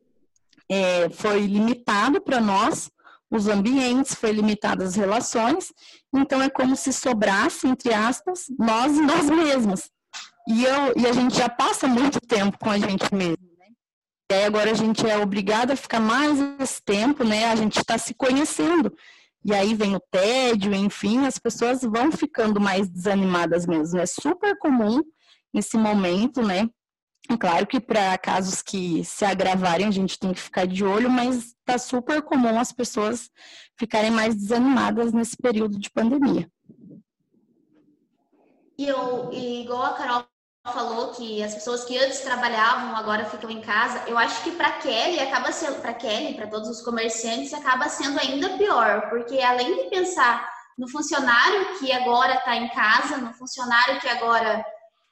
é, 0.69 1.09
foi 1.11 1.41
limitado 1.41 2.21
para 2.21 2.41
nós 2.41 2.91
os 3.31 3.49
ambientes, 3.49 4.15
foi 4.15 4.33
limitado 4.33 4.83
as 4.83 4.95
relações, 4.95 5.73
então 6.15 6.41
é 6.41 6.49
como 6.49 6.77
se 6.77 6.93
sobrasse, 6.93 7.67
entre 7.67 7.93
aspas, 7.93 8.47
nós 8.59 8.97
e 8.97 9.03
nós 9.03 9.29
mesmos. 9.29 9.91
E, 10.49 10.65
eu, 10.65 10.95
e 10.97 11.07
a 11.07 11.13
gente 11.13 11.37
já 11.37 11.49
passa 11.49 11.89
muito 11.89 12.21
tempo 12.21 12.57
com 12.59 12.71
a 12.71 12.79
gente 12.79 13.13
mesmo. 13.13 13.37
Né? 13.59 13.67
E 14.31 14.35
aí 14.35 14.45
agora 14.45 14.71
a 14.71 14.75
gente 14.75 15.07
é 15.07 15.19
obrigado 15.19 15.73
a 15.73 15.77
ficar 15.77 16.01
mais 16.01 16.39
esse 16.61 16.81
tempo, 16.85 17.25
né? 17.25 17.47
A 17.47 17.57
gente 17.57 17.79
está 17.79 17.99
se 17.99 18.15
conhecendo. 18.15 18.93
E 19.45 19.53
aí 19.53 19.75
vem 19.75 19.97
o 19.97 20.01
tédio, 20.11 20.73
enfim, 20.75 21.27
as 21.27 21.39
pessoas 21.39 21.83
vão 21.83 22.13
ficando 22.13 22.61
mais 22.61 22.89
desanimadas 22.89 23.67
mesmo. 23.67 23.99
É 23.99 24.07
super 24.07 24.57
comum 24.59 25.01
nesse 25.53 25.77
momento, 25.77 26.43
né? 26.43 26.69
Claro 27.39 27.67
que 27.67 27.81
para 27.81 28.17
casos 28.19 28.63
que 28.63 29.05
se 29.05 29.25
agravarem 29.25 29.87
a 29.87 29.91
gente 29.91 30.19
tem 30.19 30.33
que 30.33 30.41
ficar 30.41 30.67
de 30.67 30.85
olho, 30.85 31.11
mas 31.11 31.55
está 31.69 31.79
super 31.79 32.23
comum 32.23 32.59
as 32.59 32.73
pessoas 32.73 33.31
ficarem 33.77 34.11
mais 34.11 34.35
desanimadas 34.35 35.13
nesse 35.13 35.37
período 35.37 35.79
de 35.79 35.91
pandemia. 35.91 36.49
E 38.79 38.87
eu, 38.87 39.33
igual 39.33 39.85
a 39.85 39.95
Carol 39.95 40.25
falou 40.73 41.13
que 41.13 41.43
as 41.43 41.55
pessoas 41.55 41.85
que 41.85 41.97
antes 41.97 42.21
trabalhavam 42.21 42.97
agora 42.97 43.25
ficam 43.25 43.51
em 43.51 43.61
casa. 43.61 44.03
Eu 44.07 44.19
acho 44.19 44.43
que 44.43 44.51
para 44.51 44.73
Kelly 44.73 45.21
acaba 45.21 45.53
sendo 45.53 45.81
para 45.81 45.95
Kelly, 45.95 46.35
para 46.35 46.49
todos 46.49 46.69
os 46.69 46.83
comerciantes 46.83 47.55
acaba 47.55 47.89
sendo 47.89 48.19
ainda 48.19 48.57
pior, 48.57 49.09
porque 49.09 49.41
além 49.41 49.85
de 49.85 49.91
pensar 49.91 50.49
no 50.77 50.89
funcionário 50.89 51.79
que 51.79 51.91
agora 51.93 52.35
está 52.35 52.57
em 52.57 52.69
casa, 52.69 53.19
no 53.19 53.33
funcionário 53.33 54.01
que 54.01 54.09
agora 54.09 54.65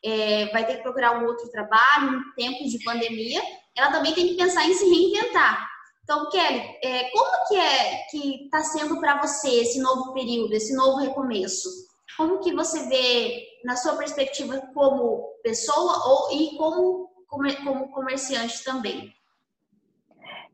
é, 0.04 0.46
vai 0.52 0.66
ter 0.66 0.76
que 0.76 0.82
procurar 0.82 1.18
um 1.18 1.26
outro 1.26 1.48
trabalho, 1.50 2.20
em 2.20 2.32
tempos 2.34 2.70
de 2.70 2.84
pandemia, 2.84 3.42
ela 3.74 3.90
também 3.90 4.12
tem 4.12 4.28
que 4.28 4.36
pensar 4.36 4.66
em 4.66 4.74
se 4.74 4.84
reinventar. 4.84 5.66
Então, 6.02 6.28
Kelly, 6.28 6.60
é, 6.82 7.10
como 7.10 7.48
que 7.48 7.56
é 7.56 7.96
que 8.10 8.44
está 8.44 8.60
sendo 8.60 9.00
para 9.00 9.20
você 9.22 9.48
esse 9.48 9.80
novo 9.80 10.12
período, 10.12 10.52
esse 10.52 10.76
novo 10.76 10.98
recomeço? 10.98 11.68
Como 12.16 12.40
que 12.40 12.54
você 12.54 12.86
vê, 12.86 13.42
na 13.64 13.74
sua 13.76 13.96
perspectiva, 13.96 14.60
como 14.74 15.24
pessoa 15.42 16.06
ou, 16.06 16.32
e 16.32 16.56
como, 16.58 17.08
como 17.26 17.90
comerciante 17.90 18.62
também? 18.62 19.12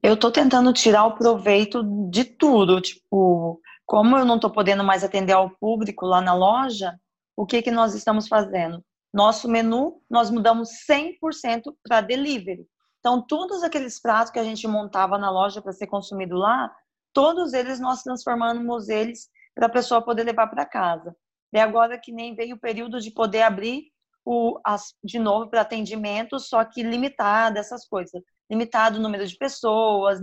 Eu 0.01 0.15
estou 0.15 0.31
tentando 0.31 0.73
tirar 0.73 1.05
o 1.07 1.17
proveito 1.17 1.83
de 2.09 2.25
tudo. 2.25 2.81
Tipo, 2.81 3.61
como 3.85 4.17
eu 4.17 4.25
não 4.25 4.37
estou 4.37 4.51
podendo 4.51 4.85
mais 4.85 5.03
atender 5.03 5.33
ao 5.33 5.51
público 5.51 6.07
lá 6.07 6.21
na 6.21 6.33
loja, 6.33 6.99
o 7.37 7.45
que, 7.45 7.61
que 7.61 7.71
nós 7.73 7.95
estamos 7.95 8.29
fazendo? 8.29 8.83
Nosso 9.13 9.49
menu, 9.49 10.03
nós 10.09 10.31
mudamos 10.31 10.71
100% 10.89 11.75
para 11.83 12.01
delivery. 12.01 12.67
Então, 13.01 13.21
todos 13.27 13.63
aqueles 13.63 14.01
pratos 14.01 14.31
que 14.31 14.39
a 14.39 14.45
gente 14.45 14.67
montava 14.69 15.19
na 15.19 15.31
loja 15.31 15.61
para 15.61 15.73
ser 15.73 15.87
consumido 15.87 16.37
lá, 16.37 16.71
todos 17.13 17.53
eles 17.53 17.81
nós 17.81 18.03
transformamos 18.03 18.89
eles 18.89 19.29
para 19.55 19.67
a 19.67 19.71
pessoa 19.71 20.05
poder 20.05 20.25
levar 20.25 20.47
para 20.47 20.67
casa. 20.67 21.15
E 21.53 21.59
agora 21.59 21.99
que 21.99 22.13
nem 22.13 22.35
veio 22.35 22.57
o 22.57 22.61
período 22.61 23.01
de 23.01 23.11
poder 23.11 23.43
abrir 23.43 23.87
o, 24.25 24.61
as, 24.65 24.95
de 25.03 25.19
novo 25.19 25.49
para 25.49 25.63
atendimento, 25.63 26.39
só 26.39 26.65
que 26.65 26.83
limitado, 26.83 27.59
essas 27.59 27.87
coisas. 27.87 28.23
Limitado 28.49 28.99
o 28.99 29.03
número 29.03 29.27
de 29.27 29.37
pessoas, 29.37 30.21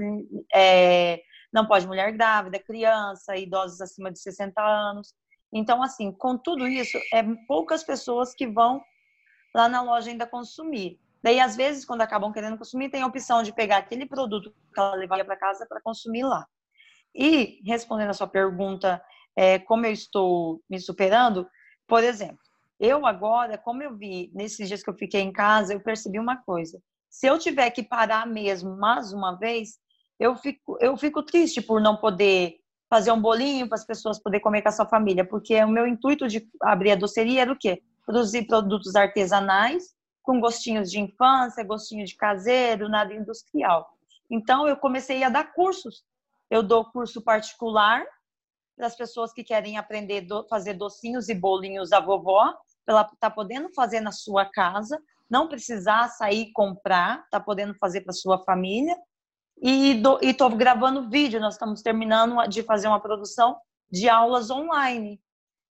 é, 0.54 1.22
não 1.52 1.66
pode 1.66 1.88
mulher 1.88 2.12
grávida, 2.12 2.60
criança, 2.60 3.36
idosos 3.36 3.82
acima 3.82 4.12
de 4.12 4.20
60 4.20 4.62
anos. 4.62 5.14
Então, 5.54 5.82
assim, 5.82 6.12
com 6.12 6.38
tudo 6.38 6.68
isso, 6.68 6.98
é 7.14 7.24
poucas 7.48 7.84
pessoas 7.84 8.34
que 8.34 8.48
vão 8.48 8.82
lá 9.56 9.68
na 9.70 9.82
loja 9.82 10.10
ainda 10.10 10.28
consumir. 10.28 11.00
Daí, 11.24 11.40
às 11.40 11.56
vezes, 11.56 11.86
quando 11.86 12.02
acabam 12.02 12.32
querendo 12.32 12.58
consumir, 12.58 12.90
tem 12.90 13.02
a 13.02 13.08
opção 13.08 13.42
de 13.42 13.54
pegar 13.54 13.78
aquele 13.78 14.06
produto 14.06 14.54
que 14.74 14.80
ela 14.80 14.96
levaria 14.96 15.26
para 15.26 15.38
casa 15.38 15.66
para 15.68 15.82
consumir 15.82 16.24
lá. 16.24 16.46
E, 17.16 17.62
respondendo 17.66 18.10
a 18.10 18.14
sua 18.14 18.28
pergunta 18.28 19.02
é, 19.36 19.60
como 19.60 19.86
eu 19.86 19.92
estou 19.92 20.62
me 20.70 20.80
superando, 20.80 21.48
por 21.88 22.04
exemplo, 22.04 22.40
eu 22.80 23.06
agora, 23.06 23.58
como 23.58 23.82
eu 23.82 23.96
vi 23.96 24.32
nesses 24.34 24.68
dias 24.68 24.84
que 24.84 24.90
eu 24.90 24.96
fiquei 24.96 25.22
em 25.22 25.32
casa, 25.32 25.74
eu 25.74 25.80
percebi 25.80 26.20
uma 26.20 26.38
coisa. 26.38 26.80
Se 27.10 27.26
eu 27.28 27.40
tiver 27.40 27.72
que 27.72 27.82
parar 27.82 28.28
mesmo 28.28 28.78
mais 28.78 29.14
uma 29.14 29.36
vez, 29.38 29.80
eu 30.20 30.36
fico, 30.36 30.78
eu 30.80 30.96
fico 30.98 31.24
triste 31.24 31.62
por 31.62 31.82
não 31.82 31.98
poder 31.98 32.56
fazer 32.90 33.12
um 33.12 33.22
bolinho 33.22 33.68
para 33.68 33.76
as 33.76 33.86
pessoas 33.86 34.20
poderem 34.20 34.44
comer 34.44 34.62
com 34.62 34.70
a 34.70 34.72
sua 34.72 34.86
família, 34.86 35.26
porque 35.26 35.62
o 35.64 35.70
meu 35.70 35.86
intuito 35.86 36.28
de 36.28 36.48
abrir 36.62 36.92
a 36.92 36.96
doceria 36.96 37.42
era 37.42 37.52
o 37.52 37.58
quê? 37.58 37.82
Produzir 38.06 38.48
produtos 38.48 38.96
artesanais 38.96 39.96
com 40.24 40.40
gostinhos 40.40 40.92
de 40.92 41.00
infância, 41.00 41.64
gostinho 41.64 42.06
de 42.06 42.16
caseiro, 42.16 42.90
nada 42.90 43.14
industrial. 43.14 43.90
Então 44.30 44.68
eu 44.68 44.78
comecei 44.78 45.24
a 45.24 45.30
dar 45.30 45.54
cursos. 45.54 46.04
Eu 46.50 46.64
dou 46.64 46.86
curso 46.86 47.22
particular 47.22 48.06
para 48.78 48.88
as 48.88 48.96
pessoas 48.96 49.34
que 49.34 49.44
querem 49.44 49.78
aprender 49.78 50.28
a 50.32 50.44
fazer 50.48 50.76
docinhos 50.76 51.30
e 51.30 51.34
bolinhos 51.34 51.90
da 51.90 52.00
vovó, 52.00 52.54
ela 52.86 53.04
tá 53.20 53.30
podendo 53.30 53.74
fazer 53.74 54.00
na 54.00 54.12
sua 54.12 54.46
casa, 54.46 55.02
não 55.30 55.48
precisar 55.48 56.08
sair 56.10 56.52
comprar, 56.54 57.28
tá 57.30 57.40
podendo 57.40 57.74
fazer 57.76 58.02
para 58.02 58.14
sua 58.14 58.44
família. 58.46 58.96
E 59.62 60.02
estou 60.22 60.50
gravando 60.56 61.10
vídeo, 61.10 61.40
nós 61.40 61.56
estamos 61.56 61.82
terminando 61.82 62.48
de 62.48 62.62
fazer 62.64 62.88
uma 62.88 63.00
produção 63.00 63.58
de 63.92 64.08
aulas 64.08 64.50
online. 64.52 65.20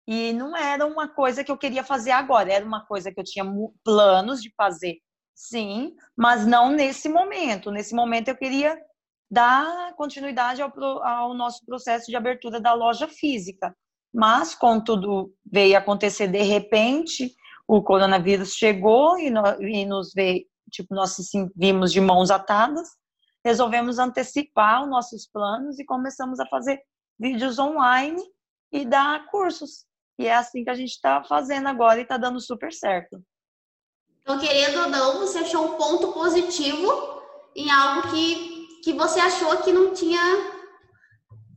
E 0.06 0.32
não 0.32 0.56
era 0.56 0.86
uma 0.86 1.08
coisa 1.08 1.42
que 1.42 1.50
eu 1.50 1.58
queria 1.58 1.82
fazer 1.82 2.12
agora, 2.12 2.52
era 2.52 2.64
uma 2.64 2.84
coisa 2.86 3.12
que 3.12 3.18
eu 3.18 3.24
tinha 3.24 3.44
planos 3.84 4.40
de 4.40 4.52
fazer, 4.56 4.98
sim, 5.34 5.94
mas 6.16 6.46
não 6.46 6.70
nesse 6.70 7.08
momento. 7.08 7.70
Nesse 7.70 7.94
momento 7.94 8.28
eu 8.28 8.36
queria 8.36 8.78
dar 9.30 9.94
continuidade 9.96 10.62
ao, 10.62 10.72
ao 11.04 11.34
nosso 11.34 11.64
processo 11.66 12.06
de 12.06 12.16
abertura 12.16 12.60
da 12.60 12.72
loja 12.72 13.08
física. 13.08 13.74
Mas, 14.14 14.54
como 14.54 14.82
tudo 14.82 15.32
veio 15.44 15.76
acontecer 15.76 16.28
de 16.28 16.42
repente, 16.42 17.34
o 17.66 17.82
coronavírus 17.82 18.54
chegou 18.54 19.18
e, 19.18 19.28
no, 19.28 19.42
e 19.60 19.84
nos 19.84 20.12
veio, 20.14 20.44
tipo, 20.70 20.94
nós 20.94 21.16
vimos 21.54 21.92
de 21.92 22.00
mãos 22.00 22.30
atadas, 22.30 22.88
resolvemos 23.46 24.00
antecipar 24.00 24.82
os 24.82 24.90
nossos 24.90 25.24
planos 25.28 25.78
e 25.78 25.84
começamos 25.84 26.40
a 26.40 26.46
fazer 26.46 26.82
vídeos 27.16 27.60
online 27.60 28.20
e 28.72 28.84
dar 28.84 29.24
cursos. 29.26 29.86
E 30.18 30.26
é 30.26 30.34
assim 30.34 30.64
que 30.64 30.70
a 30.70 30.74
gente 30.74 30.90
está 30.90 31.22
fazendo 31.22 31.68
agora 31.68 32.00
e 32.00 32.02
está 32.02 32.16
dando 32.16 32.40
super 32.40 32.72
certo. 32.72 33.22
Então, 34.20 34.40
querendo 34.40 34.80
ou 34.80 34.88
não, 34.88 35.20
você 35.20 35.38
achou 35.38 35.64
um 35.64 35.76
ponto 35.76 36.12
positivo 36.12 37.22
em 37.54 37.70
algo 37.70 38.10
que, 38.10 38.80
que 38.82 38.92
você 38.92 39.20
achou 39.20 39.56
que 39.58 39.72
não 39.72 39.94
tinha 39.94 40.20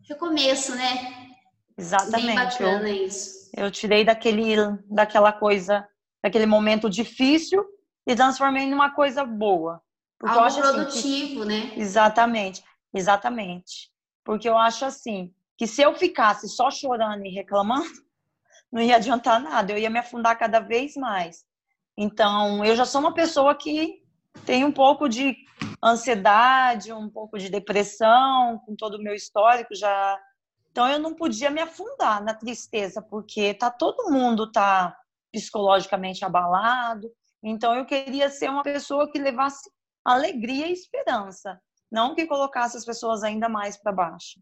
recomeço, 0.08 0.76
né? 0.76 1.34
Exatamente. 1.76 2.28
Bem 2.28 2.36
bacana 2.36 2.90
eu, 2.90 3.08
isso. 3.08 3.50
Eu 3.58 3.72
tirei 3.72 4.06
daquele, 4.06 4.56
daquela 4.86 5.34
coisa, 5.34 5.88
daquele 6.24 6.46
momento 6.46 6.88
difícil 6.88 7.66
e 8.06 8.16
transformei 8.16 8.68
numa 8.68 8.92
coisa 8.92 9.26
boa. 9.26 9.82
Porque 10.20 10.36
Algo 10.36 10.46
acho 10.46 10.62
produtivo, 10.62 11.42
assim, 11.42 11.42
que... 11.42 11.46
né? 11.46 11.74
Exatamente, 11.78 12.64
exatamente. 12.94 13.90
Porque 14.24 14.50
eu 14.50 14.58
acho 14.58 14.84
assim, 14.84 15.34
que 15.58 15.66
se 15.66 15.82
eu 15.82 15.96
ficasse 15.96 16.50
só 16.50 16.70
chorando 16.70 17.26
e 17.26 17.30
reclamando, 17.30 17.88
não 18.72 18.82
ia 18.82 18.98
adiantar 18.98 19.40
nada, 19.40 19.72
eu 19.72 19.78
ia 19.78 19.90
me 19.90 19.98
afundar 19.98 20.38
cada 20.38 20.60
vez 20.60 20.96
mais. 20.96 21.46
Então, 21.98 22.64
eu 22.64 22.76
já 22.76 22.86
sou 22.86 23.02
uma 23.02 23.14
pessoa 23.14 23.56
que 23.56 24.04
tem 24.46 24.64
um 24.66 24.72
pouco 24.72 25.08
de 25.08 25.36
ansiedade, 25.84 26.94
um 26.94 27.10
pouco 27.10 27.38
de 27.38 27.50
depressão, 27.50 28.60
com 28.66 28.76
todo 28.76 28.96
o 28.96 29.04
meu 29.04 29.14
histórico 29.14 29.74
já. 29.74 30.20
Então, 30.72 30.88
eu 30.88 31.00
não 31.00 31.14
podia 31.14 31.50
me 31.50 31.62
afundar 31.62 32.24
na 32.24 32.34
tristeza, 32.34 33.02
porque 33.02 33.54
tá 33.54 33.72
todo 33.72 34.12
mundo 34.12 34.52
tá 34.52 34.96
psicologicamente 35.32 36.24
abalado. 36.24 37.10
Então, 37.42 37.74
eu 37.74 37.86
queria 37.86 38.30
ser 38.30 38.50
uma 38.50 38.64
pessoa 38.64 39.10
que 39.10 39.20
levasse 39.20 39.70
alegria 40.14 40.68
e 40.68 40.74
esperança, 40.74 41.60
não 41.92 42.16
que 42.16 42.26
colocasse 42.26 42.78
as 42.78 42.86
pessoas 42.86 43.24
ainda 43.24 43.50
mais 43.50 43.78
para 43.78 43.92
baixo. 43.92 44.40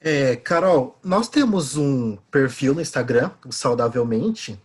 É, 0.00 0.36
Carol, 0.36 0.98
nós 1.04 1.28
temos 1.28 1.76
um 1.76 2.16
perfil 2.30 2.74
no 2.74 2.80
Instagram, 2.80 3.30
Saudavelmente, 3.50 4.58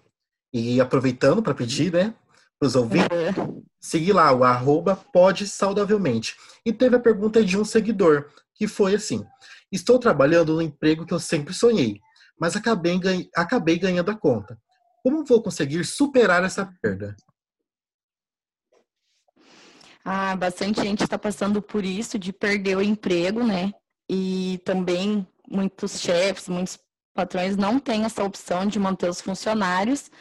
e 0.53 0.79
aproveitando 0.79 1.43
para 1.43 1.53
pedir, 1.53 1.91
né, 1.91 2.13
para 2.57 2.67
os 2.67 2.75
ouvintes, 2.75 3.09
é. 3.11 3.33
seguir 3.81 4.13
lá, 4.13 4.31
o 4.31 4.45
arroba 4.45 4.95
pode 4.95 5.45
saudavelmente. 5.45 6.37
E 6.65 6.71
teve 6.71 6.95
a 6.95 7.01
pergunta 7.01 7.43
de 7.43 7.57
um 7.57 7.65
seguidor, 7.65 8.29
que 8.53 8.65
foi 8.65 8.95
assim, 8.95 9.25
estou 9.69 9.99
trabalhando 9.99 10.53
no 10.53 10.61
emprego 10.61 11.05
que 11.05 11.13
eu 11.13 11.19
sempre 11.19 11.53
sonhei, 11.53 11.99
mas 12.39 12.55
acabei, 12.55 12.97
acabei 13.35 13.77
ganhando 13.77 14.11
a 14.11 14.15
conta. 14.15 14.57
Como 15.03 15.25
vou 15.25 15.43
conseguir 15.43 15.83
superar 15.83 16.43
essa 16.45 16.73
perda? 16.81 17.15
Ah, 20.07 20.35
bastante 20.35 20.81
gente 20.81 21.03
está 21.03 21.17
passando 21.17 21.63
por 21.63 21.83
isso, 21.83 22.19
de 22.19 22.31
perder 22.31 22.77
o 22.77 22.81
emprego, 22.81 23.43
né? 23.43 23.73
E 24.07 24.61
também 24.63 25.27
muitos 25.49 25.99
chefes, 25.99 26.47
muitos 26.47 26.77
patrões 27.11 27.57
não 27.57 27.79
têm 27.79 28.05
essa 28.05 28.23
opção 28.23 28.67
de 28.67 28.77
manter 28.77 29.09
os 29.09 29.19
funcionários. 29.19 30.11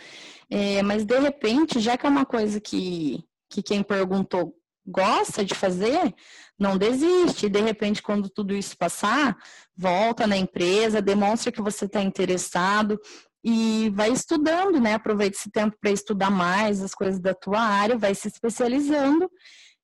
É, 0.50 0.82
mas, 0.82 1.04
de 1.04 1.18
repente, 1.18 1.80
já 1.80 1.98
que 1.98 2.06
é 2.06 2.08
uma 2.08 2.24
coisa 2.24 2.58
que, 2.58 3.22
que 3.50 3.62
quem 3.62 3.82
perguntou 3.82 4.54
gosta 4.86 5.44
de 5.44 5.54
fazer, 5.54 6.14
não 6.58 6.78
desiste. 6.78 7.50
De 7.50 7.60
repente, 7.60 8.02
quando 8.02 8.30
tudo 8.30 8.54
isso 8.54 8.78
passar, 8.78 9.36
volta 9.76 10.26
na 10.26 10.36
empresa, 10.36 11.02
demonstra 11.02 11.52
que 11.52 11.60
você 11.60 11.84
está 11.84 12.02
interessado 12.02 12.98
e 13.44 13.90
vai 13.94 14.10
estudando, 14.10 14.80
né? 14.80 14.94
Aproveita 14.94 15.36
esse 15.36 15.50
tempo 15.50 15.76
para 15.78 15.90
estudar 15.90 16.30
mais 16.30 16.82
as 16.82 16.94
coisas 16.94 17.20
da 17.20 17.34
tua 17.34 17.60
área, 17.60 17.98
vai 17.98 18.14
se 18.14 18.28
especializando 18.28 19.30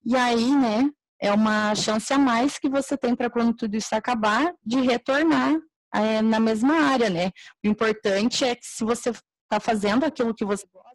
e 0.05 0.17
aí, 0.17 0.55
né, 0.55 0.91
é 1.21 1.33
uma 1.33 1.75
chance 1.75 2.13
a 2.13 2.19
mais 2.19 2.59
que 2.59 2.69
você 2.69 2.97
tem 2.97 3.15
para 3.15 3.31
quando 3.31 3.55
tudo 3.55 3.77
isso 3.77 3.95
acabar, 3.95 4.53
de 4.65 4.81
retornar 4.81 5.55
é, 5.95 6.23
na 6.23 6.41
mesma 6.41 6.75
área, 6.75 7.11
né? 7.11 7.31
O 7.65 7.69
importante 7.69 8.45
é 8.45 8.55
que 8.55 8.65
se 8.65 8.85
você 8.85 9.11
está 9.11 9.61
fazendo 9.61 10.05
aquilo 10.05 10.35
que 10.35 10.45
você 10.45 10.67
gosta, 10.73 10.91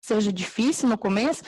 seja 0.00 0.32
difícil 0.32 0.88
no 0.88 0.96
começo, 0.96 1.42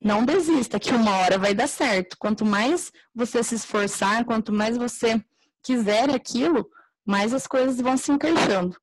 não 0.00 0.24
desista, 0.24 0.78
que 0.78 0.90
uma 0.90 1.16
hora 1.18 1.38
vai 1.38 1.54
dar 1.54 1.68
certo. 1.68 2.16
Quanto 2.18 2.44
mais 2.44 2.92
você 3.14 3.42
se 3.42 3.54
esforçar, 3.54 4.24
quanto 4.24 4.52
mais 4.52 4.76
você 4.76 5.24
quiser 5.62 6.10
aquilo, 6.10 6.68
mais 7.06 7.32
as 7.32 7.46
coisas 7.46 7.80
vão 7.80 7.96
se 7.96 8.10
encaixando. 8.12 8.76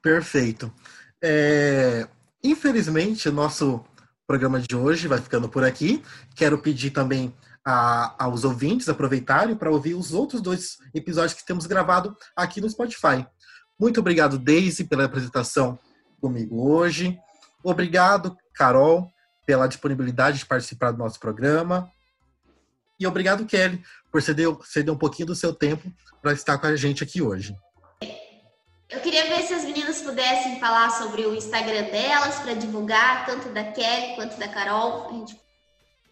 Perfeito. 0.00 0.72
É, 1.22 2.08
infelizmente, 2.42 3.30
nosso 3.30 3.84
programa 4.26 4.60
de 4.60 4.76
hoje 4.76 5.08
vai 5.08 5.20
ficando 5.20 5.48
por 5.48 5.64
aqui. 5.64 6.02
Quero 6.34 6.58
pedir 6.58 6.90
também 6.90 7.34
a, 7.64 8.24
aos 8.24 8.44
ouvintes 8.44 8.88
aproveitarem 8.88 9.54
para 9.56 9.70
ouvir 9.70 9.94
os 9.94 10.12
outros 10.12 10.40
dois 10.40 10.78
episódios 10.94 11.34
que 11.34 11.46
temos 11.46 11.66
gravado 11.66 12.16
aqui 12.36 12.60
no 12.60 12.68
Spotify. 12.68 13.26
Muito 13.78 14.00
obrigado, 14.00 14.38
Daisy, 14.38 14.84
pela 14.84 15.04
apresentação 15.04 15.78
comigo 16.20 16.70
hoje. 16.70 17.18
Obrigado, 17.64 18.36
Carol, 18.54 19.08
pela 19.46 19.66
disponibilidade 19.66 20.38
de 20.38 20.46
participar 20.46 20.92
do 20.92 20.98
nosso 20.98 21.18
programa. 21.18 21.90
E 22.98 23.06
obrigado, 23.06 23.46
Kelly, 23.46 23.82
por 24.10 24.22
ceder, 24.22 24.48
ceder 24.64 24.94
um 24.94 24.98
pouquinho 24.98 25.26
do 25.26 25.34
seu 25.34 25.52
tempo 25.52 25.92
para 26.20 26.32
estar 26.32 26.58
com 26.58 26.66
a 26.66 26.76
gente 26.76 27.02
aqui 27.02 27.20
hoje. 27.20 27.56
Eu 28.92 29.00
queria 29.00 29.24
ver 29.24 29.42
se 29.44 29.54
as 29.54 29.64
meninas 29.64 30.02
pudessem 30.02 30.60
falar 30.60 30.90
sobre 30.90 31.24
o 31.24 31.34
Instagram 31.34 31.84
delas 31.84 32.38
para 32.40 32.52
divulgar, 32.52 33.24
tanto 33.24 33.48
da 33.48 33.64
Kelly 33.64 34.14
quanto 34.16 34.38
da 34.38 34.46
Carol. 34.46 35.08
A 35.08 35.12
gente 35.14 35.40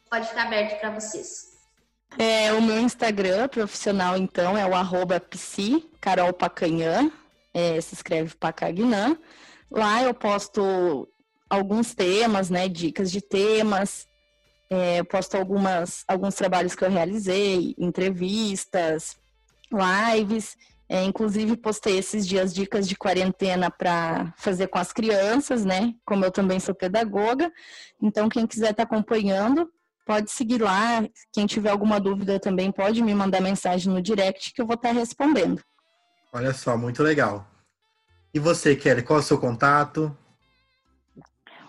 pode 0.09 0.27
ficar 0.27 0.47
aberto 0.47 0.81
para 0.81 0.91
vocês. 0.91 1.51
É, 2.19 2.51
o 2.55 2.63
meu 2.63 2.81
Instagram 2.81 3.49
profissional, 3.49 4.17
então, 4.17 4.57
é 4.57 4.67
o 4.67 4.75
arroba 4.75 5.21
psi, 5.21 5.87
Carol 6.01 6.33
Pacanhã, 6.33 7.13
é, 7.53 7.79
se 7.83 7.93
escreve 7.95 8.35
Pacagnã. 8.35 9.15
Lá 9.71 10.03
eu 10.03 10.15
posto 10.15 11.07
alguns 11.51 11.95
temas, 11.95 12.49
né, 12.49 12.67
dicas 12.67 13.13
de 13.13 13.21
temas, 13.21 14.09
é, 14.71 15.03
posto 15.03 15.37
algumas, 15.37 16.03
alguns 16.09 16.35
trabalhos 16.35 16.75
que 16.75 16.83
eu 16.83 16.91
realizei, 16.91 17.75
entrevistas, 17.79 19.19
lives 19.71 20.57
é, 20.93 21.05
inclusive, 21.05 21.57
postei 21.57 21.99
esses 21.99 22.27
dias 22.27 22.53
dicas 22.53 22.89
de 22.89 22.97
quarentena 22.97 23.71
para 23.71 24.35
fazer 24.37 24.67
com 24.67 24.77
as 24.77 24.93
crianças, 24.93 25.65
né? 25.65 25.95
Como 26.05 26.25
eu 26.25 26.33
também 26.33 26.59
sou 26.59 26.75
pedagoga. 26.75 27.49
Então, 28.03 28.29
quem 28.29 28.45
quiser 28.45 28.73
estar 28.73 28.85
tá 28.85 28.93
acompanhando, 28.93 29.71
pode 30.05 30.33
seguir 30.33 30.61
lá. 30.61 31.07
Quem 31.33 31.47
tiver 31.47 31.71
alguma 31.71 32.01
dúvida 32.01 32.41
também 32.41 32.73
pode 32.73 33.01
me 33.05 33.15
mandar 33.15 33.41
mensagem 33.41 33.93
no 33.93 34.03
direct 34.03 34.53
que 34.53 34.61
eu 34.61 34.67
vou 34.67 34.75
estar 34.75 34.89
tá 34.89 34.95
respondendo. 34.95 35.63
Olha 36.33 36.53
só, 36.53 36.77
muito 36.77 37.05
legal. 37.05 37.47
E 38.35 38.41
você, 38.41 38.75
Kelly, 38.75 39.05
qual 39.05 39.21
é 39.21 39.23
o 39.23 39.25
seu 39.25 39.39
contato? 39.39 40.17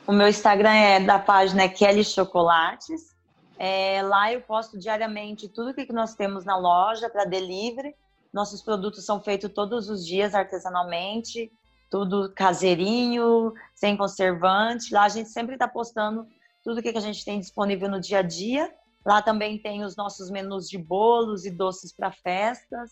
O 0.08 0.12
meu 0.12 0.30
Instagram 0.30 0.74
é 0.74 1.00
da 1.00 1.20
página 1.20 1.70
Kelly 1.70 2.04
Chocolates. 2.04 3.16
É, 3.60 4.02
lá 4.02 4.34
eu 4.34 4.42
posto 4.42 4.80
diariamente 4.80 5.48
tudo 5.48 5.76
que 5.76 5.94
nós 5.94 6.16
temos 6.16 6.44
na 6.44 6.58
loja 6.58 7.08
para 7.08 7.24
delivery 7.24 7.94
nossos 8.34 8.62
produtos 8.62 9.06
são 9.06 9.22
feitos 9.22 9.52
todos 9.54 9.90
os 9.90 10.06
dias 10.06 10.34
artesanalmente, 10.34 11.52
tudo 11.90 12.32
caseirinho, 12.34 13.54
sem 13.76 13.98
conservante. 13.98 14.94
Lá 14.94 15.04
a 15.04 15.10
gente 15.10 15.30
sempre 15.30 15.56
está 15.56 15.68
postando 15.68 16.26
tudo 16.64 16.82
que 16.82 16.90
a 16.90 17.02
gente 17.02 17.26
tem 17.26 17.40
disponível 17.40 17.90
no 17.90 18.00
dia 18.00 18.20
a 18.20 18.22
dia. 18.22 18.74
Lá 19.06 19.22
também 19.22 19.58
tem 19.58 19.84
os 19.84 19.96
nossos 19.96 20.30
menus 20.30 20.70
de 20.70 20.78
bolos 20.78 21.46
e 21.46 21.52
doces 21.52 21.92
para 21.92 22.12
festas. 22.12 22.92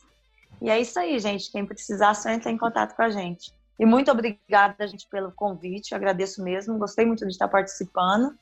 E 0.62 0.69
é 0.69 0.80
isso 0.80 0.99
aí, 0.99 1.17
gente. 1.19 1.52
Quem 1.52 1.65
precisar, 1.65 2.13
só 2.13 2.30
entra 2.30 2.52
em 2.52 2.58
contato 2.58 2.95
com 2.95 3.04
a 3.04 3.10
gente. 3.10 3.54
E 3.80 3.86
muito 3.86 4.12
obrigada, 4.12 4.86
gente, 4.86 5.08
pelo 5.08 5.32
convite. 5.32 5.91
Eu 5.91 5.97
agradeço 5.97 6.43
mesmo. 6.43 6.78
Gostei 6.78 7.06
muito 7.06 7.25
de 7.25 7.32
estar 7.32 7.47
participando. 7.47 8.38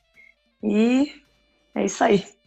E 0.62 1.22
é 1.74 1.84
isso 1.84 2.02
aí. 2.02 2.37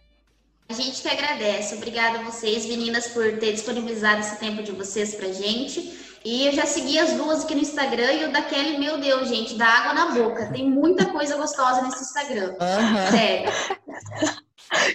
A 0.71 0.73
gente 0.73 1.01
que 1.01 1.09
agradece. 1.09 1.75
Obrigada 1.75 2.19
a 2.19 2.23
vocês, 2.23 2.65
meninas, 2.65 3.07
por 3.07 3.37
ter 3.39 3.51
disponibilizado 3.51 4.21
esse 4.21 4.37
tempo 4.37 4.63
de 4.63 4.71
vocês 4.71 5.13
pra 5.13 5.27
gente. 5.27 5.99
E 6.23 6.47
eu 6.47 6.53
já 6.53 6.65
segui 6.65 6.97
as 6.97 7.11
duas 7.11 7.43
aqui 7.43 7.53
no 7.53 7.59
Instagram 7.59 8.09
e 8.13 8.23
o 8.23 8.31
da 8.31 8.41
Kelly, 8.41 8.77
meu 8.77 8.97
Deus, 8.97 9.27
gente, 9.27 9.55
dá 9.55 9.67
água 9.67 9.93
na 9.93 10.11
boca. 10.11 10.49
Tem 10.49 10.65
muita 10.65 11.07
coisa 11.07 11.35
gostosa 11.35 11.81
nesse 11.81 12.03
Instagram. 12.03 12.51
Uhum. 12.51 13.11
Sério. 13.11 13.51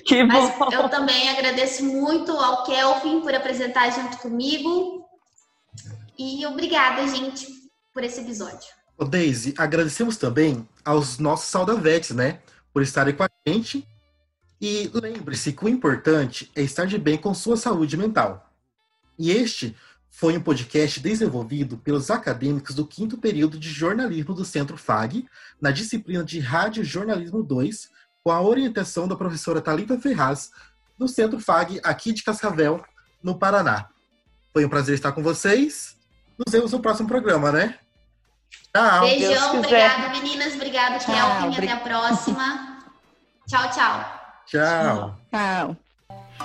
Que 0.06 0.24
Mas 0.24 0.56
bom. 0.56 0.72
eu 0.72 0.88
também 0.88 1.28
agradeço 1.28 1.84
muito 1.84 2.32
ao 2.32 2.64
Kelvin 2.64 3.20
por 3.20 3.34
apresentar 3.34 3.90
junto 3.90 4.16
comigo. 4.16 5.06
E 6.18 6.46
obrigada, 6.46 7.06
gente, 7.06 7.46
por 7.92 8.02
esse 8.02 8.22
episódio. 8.22 8.70
Ô, 8.96 9.04
Daisy, 9.04 9.52
agradecemos 9.58 10.16
também 10.16 10.66
aos 10.82 11.18
nossos 11.18 11.48
saudavetes, 11.48 12.12
né? 12.12 12.38
Por 12.72 12.80
estarem 12.80 13.14
com 13.14 13.24
a 13.24 13.28
gente 13.46 13.86
e 14.60 14.90
lembre-se 14.92 15.52
que 15.52 15.64
o 15.64 15.68
importante 15.68 16.50
é 16.54 16.62
estar 16.62 16.86
de 16.86 16.98
bem 16.98 17.18
com 17.18 17.34
sua 17.34 17.56
saúde 17.56 17.96
mental. 17.96 18.50
E 19.18 19.30
este 19.30 19.76
foi 20.10 20.36
um 20.36 20.40
podcast 20.40 20.98
desenvolvido 20.98 21.76
pelos 21.76 22.10
acadêmicos 22.10 22.74
do 22.74 22.86
quinto 22.86 23.18
período 23.18 23.58
de 23.58 23.68
jornalismo 23.68 24.34
do 24.34 24.44
Centro 24.44 24.76
FAG, 24.76 25.26
na 25.60 25.70
disciplina 25.70 26.24
de 26.24 26.40
Rádio 26.40 26.82
Jornalismo 26.84 27.42
2, 27.42 27.90
com 28.24 28.30
a 28.30 28.40
orientação 28.40 29.06
da 29.06 29.14
professora 29.14 29.60
Talita 29.60 29.98
Ferraz, 30.00 30.50
do 30.98 31.06
Centro 31.06 31.38
FAG, 31.38 31.80
aqui 31.84 32.12
de 32.14 32.22
Cascavel, 32.22 32.82
no 33.22 33.38
Paraná. 33.38 33.90
Foi 34.54 34.64
um 34.64 34.70
prazer 34.70 34.94
estar 34.94 35.12
com 35.12 35.22
vocês. 35.22 35.96
Nos 36.38 36.50
vemos 36.50 36.72
no 36.72 36.80
próximo 36.80 37.08
programa, 37.08 37.52
né? 37.52 37.78
Tchau. 38.74 39.00
Beijão, 39.00 39.58
obrigada, 39.58 40.08
meninas. 40.08 40.54
Obrigada, 40.54 40.98
Kelvin. 40.98 41.56
Até 41.56 41.72
a 41.72 41.76
próxima. 41.76 42.78
tchau, 43.46 43.70
tchau. 43.70 44.25
Tchau. 44.46 45.14
Tchau. 45.30 45.76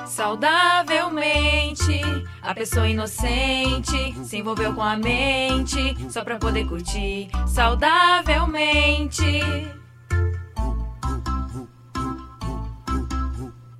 Saudavelmente, 0.07 2.01
a 2.41 2.53
pessoa 2.53 2.87
inocente 2.87 4.15
se 4.25 4.37
envolveu 4.37 4.73
com 4.73 4.81
a 4.81 4.95
mente 4.95 5.95
só 6.09 6.23
pra 6.23 6.37
poder 6.37 6.65
curtir. 6.67 7.29
Saudavelmente. 7.47 9.41